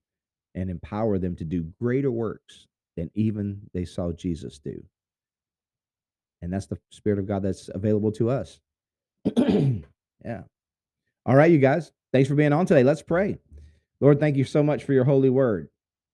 and 0.54 0.70
empower 0.70 1.18
them 1.18 1.35
to 1.37 1.44
do 1.44 1.72
greater 1.80 2.11
works 2.11 2.66
than 2.96 3.11
even 3.14 3.61
they 3.72 3.85
saw 3.85 4.12
Jesus 4.12 4.59
do. 4.59 4.82
And 6.42 6.52
that's 6.52 6.66
the 6.66 6.78
Spirit 6.90 7.18
of 7.18 7.26
God 7.26 7.42
that's 7.42 7.70
available 7.74 8.12
to 8.12 8.30
us. 8.30 8.61
yeah. 9.37 10.42
All 11.24 11.35
right, 11.37 11.50
you 11.50 11.59
guys. 11.59 11.92
Thanks 12.12 12.28
for 12.28 12.35
being 12.35 12.52
on 12.52 12.66
today. 12.66 12.85
Let's 12.85 13.02
pray. 13.02 13.38
Lord, 14.00 14.20
thank 14.20 14.37
you 14.37 14.44
so 14.44 14.62
much 14.62 14.85
for 14.85 14.92
your 14.92 15.04
holy 15.04 15.30
word. 15.30 15.68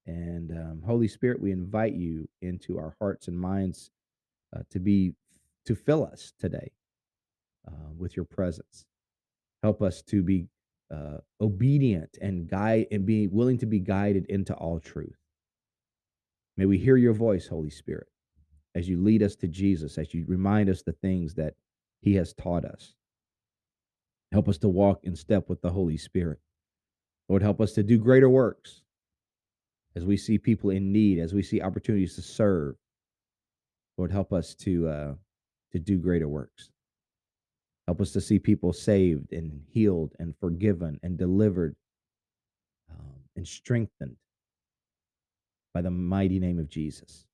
And 0.07 0.51
um, 0.51 0.83
Holy 0.85 1.09
Spirit, 1.09 1.41
we 1.41 1.53
invite 1.53 1.95
you 1.95 2.29
into 2.41 2.79
our 2.79 2.97
hearts 3.01 3.29
and 3.29 3.39
minds 3.39 3.91
uh, 4.55 4.63
to 4.71 4.81
be 4.81 5.15
to 5.67 5.75
fill 5.75 6.05
us 6.05 6.33
today 6.41 6.73
uh, 7.69 7.93
with 7.97 8.17
your 8.17 8.25
presence. 8.25 8.87
Help 9.63 9.81
us 9.81 10.03
to 10.03 10.23
be 10.23 10.49
uh, 10.93 11.19
obedient 11.41 12.19
and 12.21 12.49
guide 12.49 12.87
and 12.91 13.07
be 13.07 13.29
willing 13.29 13.59
to 13.59 13.67
be 13.67 13.79
guided 13.79 14.27
into 14.27 14.55
all 14.55 14.81
truth. 14.81 15.22
May 16.57 16.67
we 16.67 16.79
hear 16.79 16.97
your 16.97 17.15
voice, 17.15 17.47
Holy 17.47 17.71
Spirit, 17.71 18.07
as 18.75 18.89
you 18.89 19.03
lead 19.03 19.23
us 19.23 19.37
to 19.37 19.49
Jesus, 19.49 19.99
as 19.99 20.13
you 20.13 20.25
remind 20.29 20.69
us 20.69 20.83
the 20.83 20.93
things 20.93 21.35
that 21.35 21.55
he 22.01 22.15
has 22.15 22.35
taught 22.35 22.65
us. 22.65 22.95
Help 24.33 24.49
us 24.49 24.59
to 24.59 24.69
walk 24.69 25.01
in 25.05 25.15
step 25.17 25.49
with 25.49 25.61
the 25.63 25.71
Holy 25.71 25.97
Spirit. 25.97 26.39
Lord, 27.29 27.43
help 27.43 27.61
us 27.61 27.73
to 27.73 27.83
do 27.83 27.99
greater 27.99 28.29
works 28.29 28.83
as 29.95 30.05
we 30.05 30.17
see 30.17 30.39
people 30.39 30.71
in 30.71 30.93
need, 30.93 31.19
as 31.19 31.35
we 31.35 31.43
see 31.43 31.61
opportunities 31.61 32.15
to 32.17 32.23
serve. 32.23 32.77
Lord, 33.99 34.11
help 34.11 34.33
us 34.33 34.55
to 34.57 34.89
uh, 34.89 35.15
to 35.73 35.79
do 35.79 35.99
greater 35.99 36.29
works. 36.29 36.71
Help 37.87 38.01
us 38.01 38.13
to 38.13 38.21
see 38.21 38.39
people 38.39 38.73
saved 38.73 39.33
and 39.33 39.63
healed 39.71 40.15
and 40.19 40.35
forgiven 40.39 41.01
and 41.03 41.19
delivered 41.19 41.75
um, 42.91 43.15
and 43.37 43.47
strengthened 43.47 44.17
by 45.75 45.83
the 45.83 45.91
mighty 45.91 46.39
name 46.39 46.59
of 46.59 46.69
Jesus. 46.69 47.27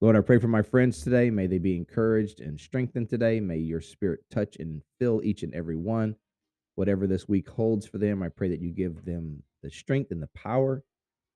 Lord, 0.00 0.16
I 0.16 0.20
pray 0.20 0.38
for 0.38 0.48
my 0.48 0.62
friends 0.62 1.02
today. 1.02 1.30
May 1.30 1.46
they 1.46 1.58
be 1.58 1.76
encouraged 1.76 2.40
and 2.40 2.60
strengthened 2.60 3.10
today. 3.10 3.40
May 3.40 3.58
your 3.58 3.80
spirit 3.80 4.20
touch 4.30 4.56
and 4.58 4.82
fill 5.00 5.22
each 5.24 5.42
and 5.42 5.54
every 5.54 5.76
one. 5.76 6.16
Whatever 6.76 7.06
this 7.06 7.28
week 7.28 7.48
holds 7.48 7.86
for 7.86 7.98
them, 7.98 8.22
I 8.22 8.28
pray 8.28 8.48
that 8.50 8.60
you 8.60 8.70
give 8.70 9.04
them 9.04 9.42
the 9.62 9.70
strength 9.70 10.12
and 10.12 10.22
the 10.22 10.30
power 10.34 10.84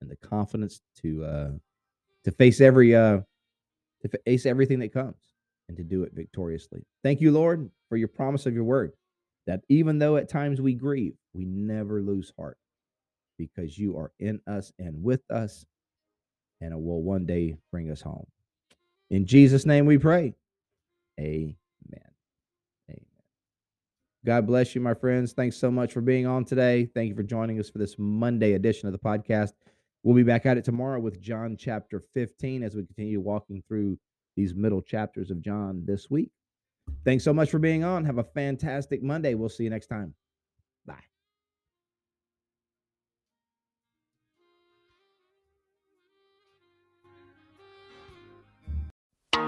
and 0.01 0.11
the 0.11 0.17
confidence 0.17 0.81
to 1.03 1.25
uh, 1.25 1.51
to 2.25 2.31
face 2.33 2.61
every 2.61 2.95
uh, 2.95 3.21
to 4.03 4.09
face 4.25 4.47
everything 4.47 4.79
that 4.81 4.93
comes. 4.93 5.17
and 5.69 5.77
to 5.77 5.85
do 5.85 6.03
it 6.05 6.13
victoriously. 6.15 6.85
Thank 7.03 7.21
you, 7.21 7.33
Lord, 7.33 7.71
for 7.89 7.97
your 7.97 8.09
promise 8.09 8.47
of 8.47 8.55
your 8.55 8.65
word 8.65 8.93
that 9.47 9.63
even 9.69 9.99
though 9.99 10.17
at 10.17 10.29
times 10.29 10.61
we 10.61 10.75
grieve, 10.75 11.15
we 11.35 11.45
never 11.47 12.03
lose 12.03 12.33
heart 12.39 12.59
because 13.39 13.79
you 13.79 13.97
are 13.97 14.13
in 14.21 14.41
us 14.47 14.73
and 14.79 15.03
with 15.03 15.23
us 15.31 15.65
and 16.63 16.73
it 16.73 16.81
will 16.81 17.03
one 17.03 17.27
day 17.27 17.57
bring 17.71 17.91
us 17.91 18.01
home. 18.01 18.27
In 19.11 19.27
Jesus' 19.27 19.67
name 19.67 19.85
we 19.85 19.99
pray. 19.99 20.35
Amen. 21.19 21.57
Amen. 22.89 23.05
God 24.25 24.47
bless 24.47 24.75
you, 24.75 24.81
my 24.81 24.95
friends. 24.95 25.33
Thanks 25.33 25.57
so 25.57 25.71
much 25.71 25.93
for 25.93 26.01
being 26.01 26.27
on 26.27 26.45
today. 26.45 26.87
Thank 26.95 27.11
you 27.11 27.15
for 27.15 27.23
joining 27.23 27.59
us 27.59 27.69
for 27.69 27.79
this 27.79 27.97
Monday 27.99 28.53
edition 28.53 28.87
of 28.87 28.93
the 28.93 28.99
podcast. 28.99 29.53
We'll 30.03 30.17
be 30.17 30.23
back 30.23 30.47
at 30.47 30.57
it 30.57 30.65
tomorrow 30.65 31.01
with 31.01 31.21
John 31.21 31.57
chapter 31.59 32.01
15 32.15 32.63
as 32.63 32.75
we 32.75 32.85
continue 32.85 33.21
walking 33.21 33.63
through 33.67 33.99
these 34.37 34.55
middle 34.55 34.83
chapters 34.83 35.31
of 35.31 35.43
John 35.43 35.83
this 35.85 36.11
week. 36.11 36.31
Thanks 37.05 37.25
so 37.25 37.33
much 37.33 37.51
for 37.51 37.59
being 37.59 37.85
on. 37.85 38.05
Have 38.05 38.19
a 38.19 38.25
fantastic 38.25 39.03
Monday. 39.03 39.35
We'll 39.35 39.49
see 39.49 39.65
you 39.65 39.71
next 39.71 39.87
time. 39.89 40.15
Bye. 40.87 41.12